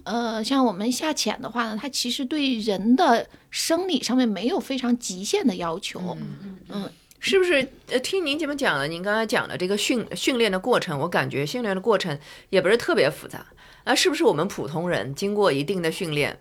[0.04, 6.18] 呃，像我们下潜的话呢，它其实对人的生理上面没有非常极限的要求。
[6.70, 6.90] 嗯
[7.20, 7.68] 是不是？
[7.92, 12.18] 呃，听您这么讲了，您刚才讲的这个训训练的过程，我感觉训练的过程
[12.50, 13.46] 也不是特别复杂
[13.84, 13.94] 啊。
[13.94, 16.38] 是不是我们普通人经过一定的训练，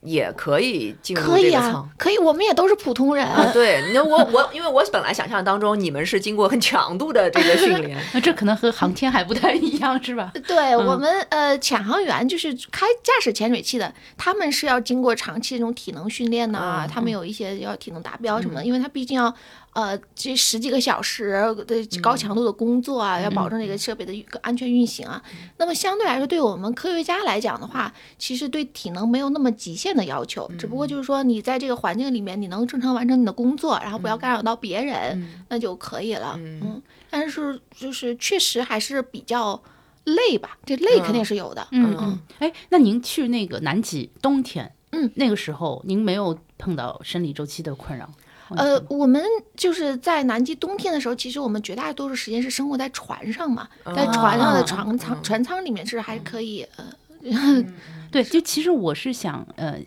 [0.00, 3.26] 也可以进入可以啊这个舱？，可以，我们也都是普通人。
[3.26, 10.32] 啊，对，那我我因为我本来想象当中你们是经过很强度的这个训练， 那这可能和航天还不太一样，是吧？
[10.46, 19.34] 对我们呃，潜航员就是开驾驶潜水器的，他们是要经过长期这种体能训练的啊，嗯他们有一些要体能达标什么的，因为他毕竟要
[19.74, 21.32] 呃这十几个小时
[21.66, 25.22] 的高强度的工作啊，要保证这个设备的安全运行啊。
[25.58, 36.34] 那么相对来说，对我们科学家来讲的话，其实对体能没有那么极限的要求，只不过就是说你在这个环境里面，你能正常完成你的工作，然后不要干扰到别人，那就可以了。
[36.38, 39.60] 嗯，但是就是确实还是比较
[40.04, 41.66] 累吧，这累肯定是有的。
[41.72, 42.20] 嗯嗯。
[42.38, 48.08] 哎，那您去那个南极冬天，嗯，那个时候您没有碰到生理周期的困扰？
[48.50, 49.22] 呃，我们
[49.56, 56.84] 就是在南极冬天的时候，其实我们绝大多数时间是生活在船上嘛，在船上的哦船舱船舱里面是还可以呃，
[58.10, 59.78] 对，就其实我是想，呃，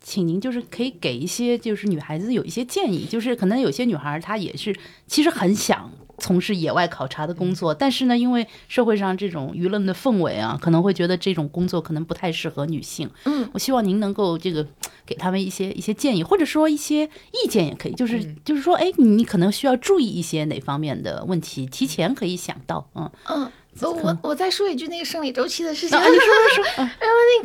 [0.00, 13.10] 请您就是可以给一些就是女孩子有一些建议，就是可能有些女孩她也是其实很想从事野外考察的工作，但是呢，因为社会上这种舆论的氛围啊，可能会觉得这种工作可能不太适合女性。
[13.24, 14.66] 嗯，我希望您能够这个
[15.04, 23.50] 给他们一些一些建议，或者说一些意见也可以，就是、就是说，哎，你你可能需要注意一些哪方面的问题，提前可以想到，嗯，嗯。
[23.80, 26.90] 我我我再说一句那个生理周期的事情，啊，你说说说， 嗯。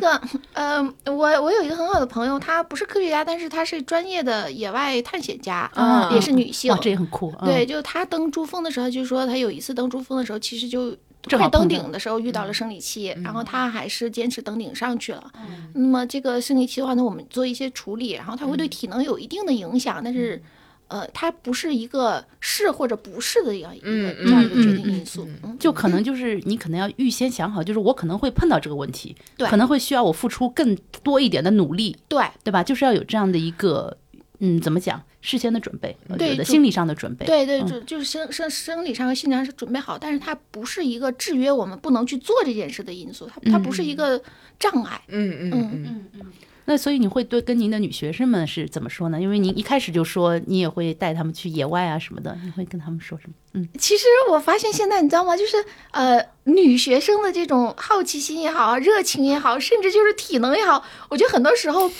[0.00, 6.70] 个，呃，我我有一个很好的朋友，她不是科学家，但是她是专业的野外探险家，啊也是女性。
[6.70, 10.94] 哇，这也很酷，嗯、对，就她登珠峰的时候，就说她有一次登珠峰的时候，其实就
[11.30, 15.32] 快登顶的时候遇到了生理期，然后她还是坚持登顶上去了。
[15.72, 20.40] 那么这个生理期的话呢，我们做一些处理，然后它会对体能有一定的影响，但是。
[20.88, 25.28] 呃，它不是一个是或者不是的一个一个嗯这样一个决定因素。
[25.42, 32.62] 嗯，就可能就是你可能要预先想好，就是我可能会碰到这个问题，对可能会需要我付出更多一点的努力，对，对吧？
[32.62, 33.96] 就是要有这样的一个，
[34.40, 44.20] 嗯，怎么讲，事先的准备，我对就觉得心理上的准备，对对，嗯就就是生生生理上和心理上是准备好，但是它不是一个制约我们不能去做这件事的因素，它它不是一个
[44.58, 45.00] 障碍。
[45.08, 46.26] 嗯嗯嗯嗯嗯，
[46.70, 49.18] 那所以你会对跟您的女学生们是怎么说呢？
[49.18, 53.32] 因为您一开始就说你也会带他们去野外啊什么的，你会跟他们说什么？
[53.54, 55.36] 嗯，其实我发现现在你知道吗？
[55.36, 55.56] 就是
[55.92, 61.90] 呃，女学生的这种好奇心也好啊，热情也好，甚至就是体能也好，我觉得很多时候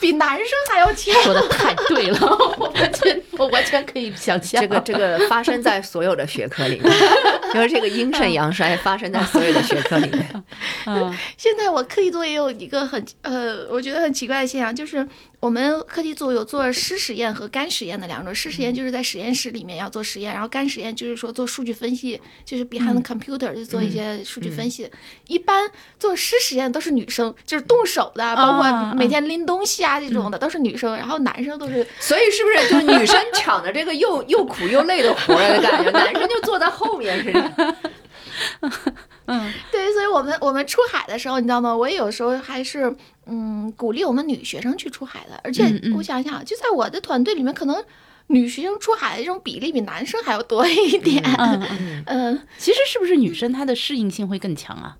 [0.00, 1.14] 比男生还要强。
[1.22, 2.18] 说的太对了，
[2.58, 6.92] 我完全我完全可以想象这个这个发生在所有的学科里面，
[7.54, 10.44] 就是这个阴盛阳衰发生在所有的学科里面。
[10.86, 15.06] 嗯现在我课题组也有一个很呃，我觉得很奇怪的现象，就是
[15.46, 18.34] 我们课题组有做湿实验和干实验的两种。
[18.34, 24.90] 湿实验就是在实验室里面要做实验，然后干实验就是说做数据分析，就是 behind computer 就做一些数据分析。
[25.28, 25.70] 一般
[26.00, 37.32] 做湿实验都是女生，就是动手的，包括每天拎东西啊这种的都是女生，然后男生都是所以是不是就是女生抢着这个又又苦又累的活儿的感觉，男生就坐在后面是
[38.60, 38.70] 吧？
[39.72, 41.74] 对，所以我们我们出海的时候，你知道吗？
[41.76, 42.94] 我也有时候还是
[43.26, 47.82] 嗯鼓励我们女学生去出海的，而且嗯嗯我想想，就在我的团队里面，可能
[48.28, 51.22] 女学生出海的这种比例比男生还要多一点。
[51.38, 54.96] 嗯嗯，嗯 其实是不是女生她的适应性会更强啊？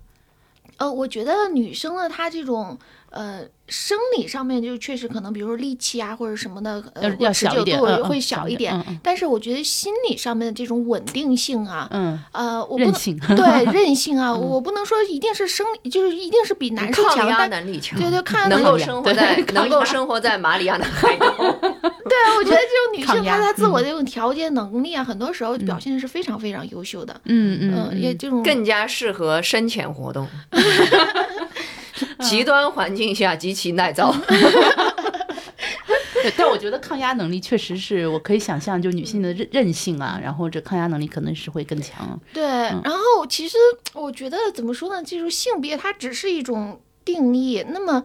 [0.77, 2.77] 呃，我觉得女生的，她这种
[3.09, 8.73] 呃生理上面就确实可能，比如说力气啊或者什么的，呃要，持久小一点，度会小一点。
[8.73, 12.93] 嗯嗯但是我觉得心理上面的这种稳定性啊，嗯，呃，我不能
[13.35, 21.25] 对 韧性啊，我不能说一定是生理，就是一定是比男生强，但能力强，对对， 看能能够生活在能够生活在马里亚纳海沟。
[22.25, 27.19] 对啊，我觉得这种女性她她自我的这种调节能力啊，很多时候表现的是非常非常优秀的。
[27.25, 30.27] 嗯嗯，嗯，也这种更加适合深潜活动，
[32.21, 34.13] 极端环境下极其耐造。
[36.23, 42.19] 对， 但我觉得抗压能力确实是我可以想象，就女性的韧韧性啊，然后这抗压能力可能是会更强。
[42.33, 42.43] 对。
[42.43, 43.57] 然后其实
[43.93, 47.63] 我觉得怎么说呢，就是性别它只是一种定义。
[47.69, 48.03] 那么，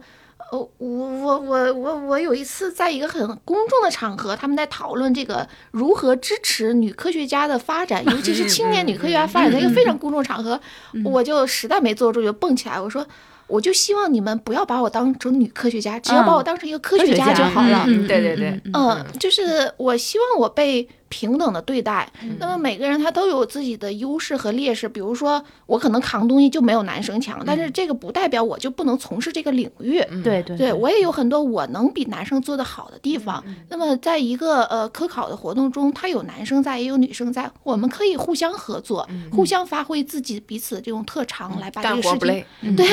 [0.53, 10.59] 呃，我我我我我有一次在一个很公众的场合，他们在讨论这个如何支持女科学家的发展， 尤其是青年女科学家发展，的一个非常公众场合，
[11.03, 13.05] 我就实在没坐住，就蹦起来，我说。
[13.45, 17.83] 我就希望你们不要把我当成女科学家，只要把我当成一个科学家就好了。
[17.85, 22.11] 嗯对对对嗯，就是我希望我被平等的对待。
[22.39, 30.03] 那么每个人他都有自己的优势和劣势，比如说我可能扛东西就没有男生强，但是这个不代表我就不能从事这个领域。
[30.23, 33.43] 对对对我也有很多我能比男生做得好的地方。
[33.69, 42.43] 那么在一个呃科考的活动中，他有男生在，也有女生在，我们可以互相合作，互相发挥自己彼此的这种特长，来把这干个事情活不累。
[42.75, 42.87] 对，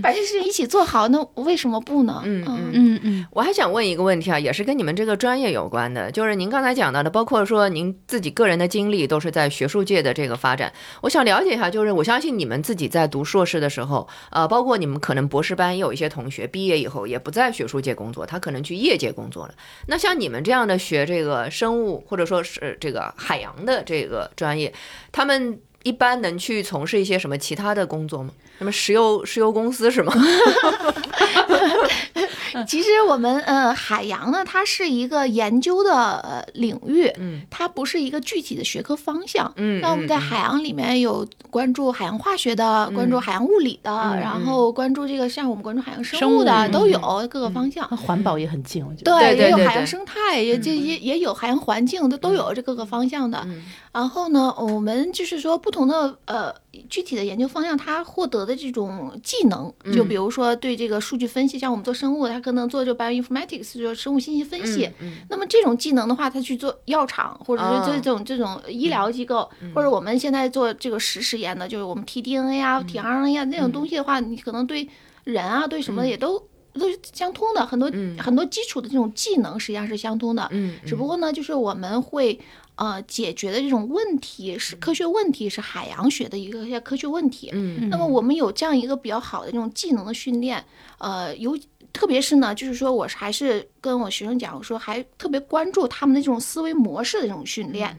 [0.00, 1.08] 把这个事情一起做好。
[1.08, 2.22] 那为什么不呢？
[2.24, 10.70] 嗯嗯嗯嗯我还想问一个问题啊，也是跟你们这个专业有关的，就是您刚才讲到的，包括或者说您自己个人的经历都是在学术界的这个发展。
[11.00, 19.54] 我想了解一下，就是我相信你们自己在读硕士的时候，呃，包括你们可能博士班也有一些同学毕业以后也不在学术界工作，他可能去业界工作了。
[19.86, 24.70] 那像你们这样的学这个生物或者说是这个海洋的这个专业，
[25.10, 28.30] 他们一般能去从事一些什么其他的工作吗？
[28.62, 30.14] 什么石油石油公司是吗？
[32.68, 35.90] 其实我们呃海洋呢，它是一个研究的
[36.20, 39.50] 呃领域，嗯它不是一个具体的学科方向。
[39.56, 47.00] 嗯，那我们在嗯海洋里面有关注海洋化学的，关注海洋物理的，嗯然后关注这个像我们关注海洋生生物物的嗯都有
[47.30, 47.88] 各个方向。
[47.88, 49.18] 和环保也很近，我觉得。
[49.18, 53.40] 对，也有海洋生态，也这也也有海洋环境，都都有这各个方向的。
[53.46, 56.54] 嗯然后呢，我们就是说不同的呃
[56.88, 64.90] 具体的研究方向，他获得的这种技能，就比如说对这个数据分析，像我们做生物，他可能做这 bioinformatics，就是生物信息分析。
[65.00, 68.16] 嗯那么这种技能的话，他去做药厂，或者是这哦。
[68.16, 74.88] 种、这种医疗机构，或者我们现在做这个实实验的，就是我们 tDNA 啊、tRNA 啊那种东西的话，你可能对
[75.24, 76.42] 人啊、对什么也都。
[76.74, 82.40] 都是相通的，很多、很多基础的这种技能实际上是相通的，嗯，只不过呢，就是我们会
[82.76, 87.50] 呃解决的这种问题是科学问题，是海洋学的一个一些科学问题。
[87.52, 90.64] 嗯那么我们有这样一个比较好的这种技能的训练，
[90.98, 91.58] 呃，有
[91.92, 97.96] 特别是呢，就是说我还是跟我学生讲，我说还特别关注他们的这种思维模式的这种训练。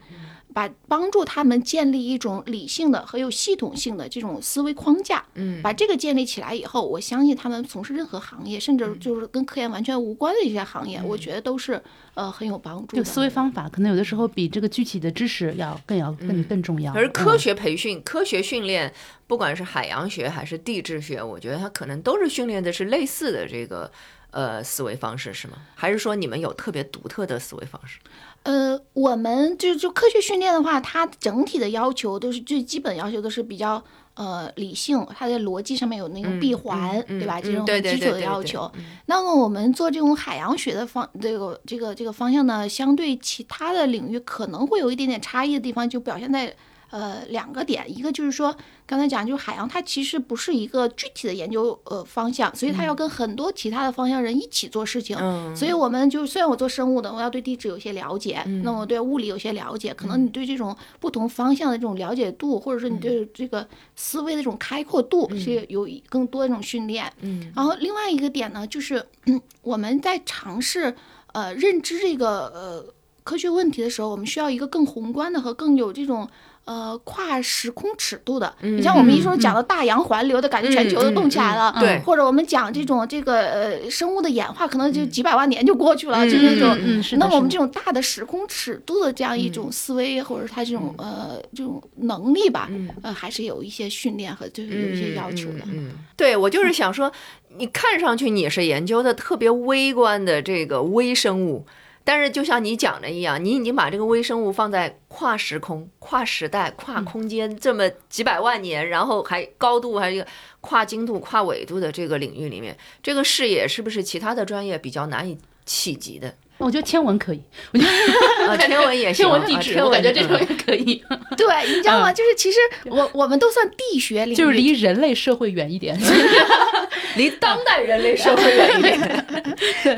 [0.54, 11.82] 把帮助他们建立一种理性的和有系统性的这种思维框架，嗯把这个建立起来以后，我相信他们从事任何行业，甚至就是跟科研完全无关的一些行业，我觉得都是
[12.14, 12.92] 呃很有帮助的。
[12.92, 16.94] 这个思维方法可能有的时候比这个具体的知识要更要更更重要。
[16.94, 18.94] 而科嗯学培训、科学训练，
[19.26, 23.90] 不管是海洋学还是地质学，我觉得它可能都是训练的是类似的这个
[24.30, 25.54] 呃思维方式，是吗？
[25.74, 27.98] 还是说你们有特别独特的思维方式？
[28.44, 33.82] 呃，我们就就科学训练的话，它整体的要求都是最基本要求都是比较
[34.14, 37.40] 呃理性，它在逻辑上面有那个闭环，嗯对吧？
[37.40, 38.70] 嗯这种基础的要求。
[38.74, 46.54] 嗯那么我们做这种海洋学的方这个这个这个方向呢，相对其他的领域可能会有一点点差异的地方，就表现在。
[46.90, 48.54] 呃，两个点，一个就是说，
[48.86, 55.16] 刚才讲，就是海洋它其实不是一个具体的研究呃方向，所以它要跟很多其他的方向人一起做事情。
[55.18, 63.66] 嗯所以我们就虽然我做生物的，我要对地质有些了解，嗯那我对物理有些了解，可能你对这种不同方向的这种了解度，或者说你对这个
[63.96, 67.12] 思维的这种开阔度是有更多的这种训练。
[67.22, 70.94] 嗯然后另外一个点呢，就是、嗯、我们在尝试
[71.32, 72.86] 呃认知这个呃
[73.24, 76.28] 科学问题的时候，我们需要一个更宏观的和更有这种。
[76.64, 87.18] 呃，跨时空尺度的，你像我们一说讲到大洋环流的感觉，全球都动起来了，对或者我们讲这种这个呃生物的演化，可能就几百万年就过去了，就那种。
[87.18, 92.70] 那我们这种大的时空尺度的这样一种思维，或者他这种呃这种能力吧，
[93.02, 95.60] 呃，还是有一些训练和就是有一些要求的。
[95.66, 97.12] 嗯，对我就是想说，
[97.58, 101.66] 你看上去你是研究的特别微观的这个微生物。
[102.06, 110.26] 但是，就像你讲的一样，你已经把这个微生物放在跨时空、跨时代、跨空间这么几百万年，然后还高度还有一个
[110.60, 116.34] 跨精度、跨纬度的这个领域里面，这个视野是不是其他的专业比较难以企及的？
[116.58, 117.42] 我觉得天文可以，
[117.72, 121.02] 我觉得啊，天文也行，天文地质，啊我感觉这种嗯也可以，
[121.36, 122.12] 对，你知道吗？
[122.12, 125.98] 就是其实我我们都算地学领域，就是离人类社会远一点。
[127.16, 129.26] 离当代人类社会远一点。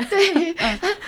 [0.09, 0.55] 对，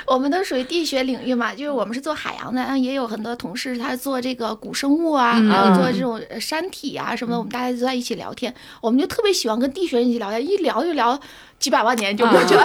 [0.07, 11.19] 我们都属于地学领域嘛，就是我们是做海洋的，也有很多同事他做这个古生物啊，还有做这种呃山体啊什么的，我们大家都在一起聊天，我们就特别喜欢跟地学人一起聊天，一聊就聊。
[11.59, 12.63] 几百万年就过去了，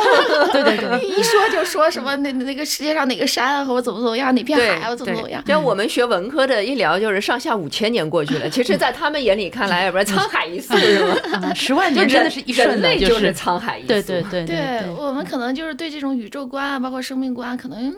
[0.53, 5.43] 对 对对， 一说就说什么那那个世界上哪个山啊，或者怎么怎么样，哪片海我，怎么怎么样。
[5.47, 11.17] 像我们学文科的，一聊就是上下五千年过去了，其实，在他们眼里看来，不是沧海一粟是吗？
[11.43, 13.89] 啊， 十万就年真的是一瞬的，人类就是沧海一粟。
[13.89, 14.45] 对对对。
[14.47, 14.81] 对。
[14.97, 17.93] 我们可能就是对这种宇宙观啊，包括生命观，可能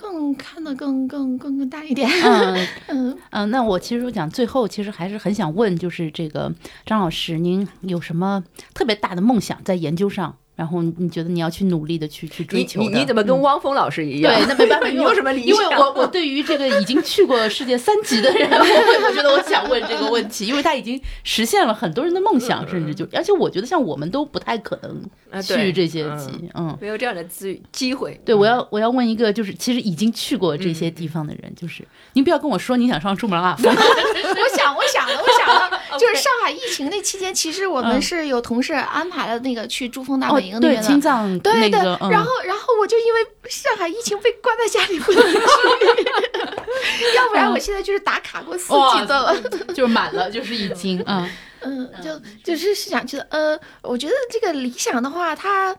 [0.00, 2.08] 更看得更更更更大一点。
[2.24, 6.52] 嗯嗯嗯，那我其实我讲最后，其实还是很想问，就是这个
[6.86, 8.42] 张老师，您有什么
[8.72, 10.36] 特别大的梦想在研究上？
[10.60, 12.90] 然后你觉得你要去努力的去去追求的。
[12.90, 14.30] 你你怎么跟嗯汪峰老师一样？
[14.34, 15.48] 对，那没办法， 你有什么理想？
[15.48, 26.76] 因为我我对于这个已经去过世界三级的人，我会我觉得我想问这个问题，因为他已经实现了很多人的梦想，甚至就而且我觉得像我们都不太可能去这些级，嗯。
[26.78, 28.20] 没有这样的资机会。
[28.22, 31.82] 对，我要我要问一个，就是其实已经去过这些地方的人，就是
[32.12, 40.82] 您不要跟我说你想上珠穆朗玛峰，我想，我想了，我想了，就是上海疫情那期间，其实我们嗯是有同事安排了那个去珠峰大哦本营，那，边的。
[40.82, 45.38] 青藏对对，然后然后我就因为上海疫情被关在家里不能去，
[47.16, 49.40] 要不然我现在就是打卡过四哇季的了。
[49.74, 51.28] 就是满了，就是已经，嗯
[51.62, 55.76] 嗯，就就是想去的，呃，我觉得这个理想的话，它，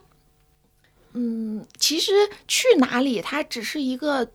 [1.13, 2.11] 嗯，其实
[2.47, 4.27] 去哪里，它只是一个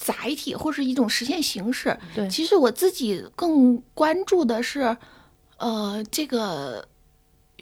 [0.00, 1.98] 载体或是一种实现形式。
[2.14, 4.96] 对其实我自己更关注的是，
[5.58, 6.86] 呃，这个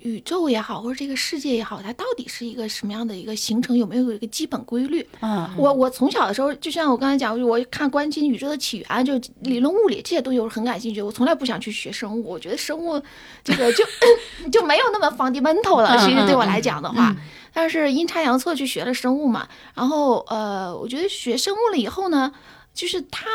[0.07, 5.05] 宇宙也好，或者这个世界也好，它到底是一个什么样的一个形成，有没有一个基本规律？
[5.21, 11.03] 嗯，我我从小的时候，就像我刚才讲，我看关心宇宙的起源，就理论物理这些东西，我是很感兴趣。
[11.03, 13.03] 我从来不想去学生物，我觉得生物
[13.43, 13.85] 这个 就
[14.53, 15.97] 就没有那么 fundamental 了。
[15.97, 17.17] 嗯其实对我嗯来讲的话，嗯
[17.53, 22.33] 但是阴差阳错去学了生物嘛，然后呃，我觉得学生物了以后呢，
[22.73, 23.27] 就是它。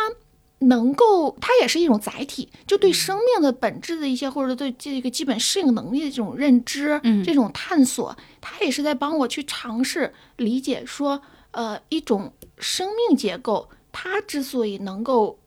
[0.62, 15.40] 能够，它也是一种载体，就对生命的本质的一些，或者对这个基本适应能力的这种认知，嗯这种探索，它也是在帮我去尝试理解说，呃，一种生命结构，它之所以能够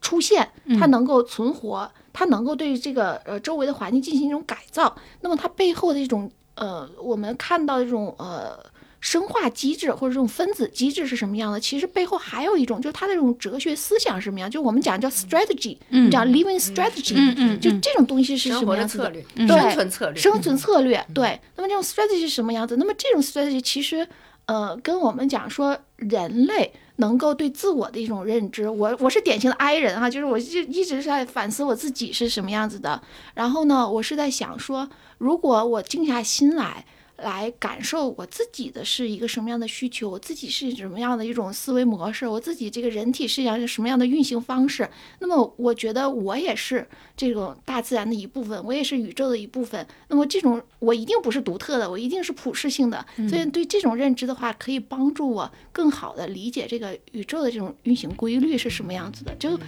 [0.00, 8.64] 出现，它能够存活，它能够对这个呃周围的环境进行一种改造，那么它背后的一种呃，我们看到的这种呃。
[9.06, 11.60] 生化机制或者这种分子机制是什么样的？
[11.60, 14.50] 其实背后还有一种，就是它的这种哲学思想是什么样？
[14.50, 19.08] 就我们讲叫 strategy，嗯讲 living strategy，嗯就这种东西是什么样子的？
[19.08, 21.40] 的策略，生存策略，生存策略，对。
[21.54, 22.74] 那么这种 strategy 是什么样子？
[22.78, 24.04] 那么这种 strategy 其实，
[24.46, 33.00] 呃，跟我们讲说人类能够对自我的一种认知，我我是典型的 I 人哈，就是我就一直是在反思我自己是什么样子的。
[33.34, 34.88] 然后呢，我是在想说，
[35.18, 36.84] 如果我静下心来。
[37.18, 44.88] 来感受我自己的是一个什么样的需求，我自己是什么样的一种思维模式，我自己这个人体是样什么样的运行方式。
[45.20, 46.86] 那么，我觉得我也是
[47.16, 49.86] 这种大自然的一部分，我也是宇宙的一部分。
[50.08, 53.04] 那么，这种我一定不是独特的，我一定是普世性的。
[53.28, 59.34] 所以，对这种认知的话，可以帮助我更好的理解这个宇宙的这种运行规律是什么样子的。
[59.36, 59.58] 就。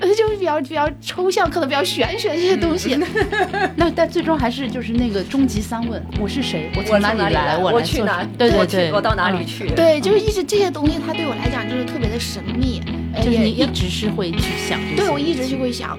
[0.00, 2.98] 呃， 就比较比较抽象，可能比较玄学这些东西。
[3.76, 6.70] 那但最终还是就是那个终极三问：我是谁？
[6.76, 7.58] 我我从哪里来？
[7.58, 8.26] 我去哪？
[8.36, 9.46] 对对对，我到哪里嗯？
[9.46, 9.68] 去？
[9.74, 12.80] 对，就是一直这些东西，它对我来讲就是特别的神秘，
[13.14, 14.38] 呃就是你一直是会去
[14.68, 14.78] 想。
[14.96, 15.98] 对我一直就会想，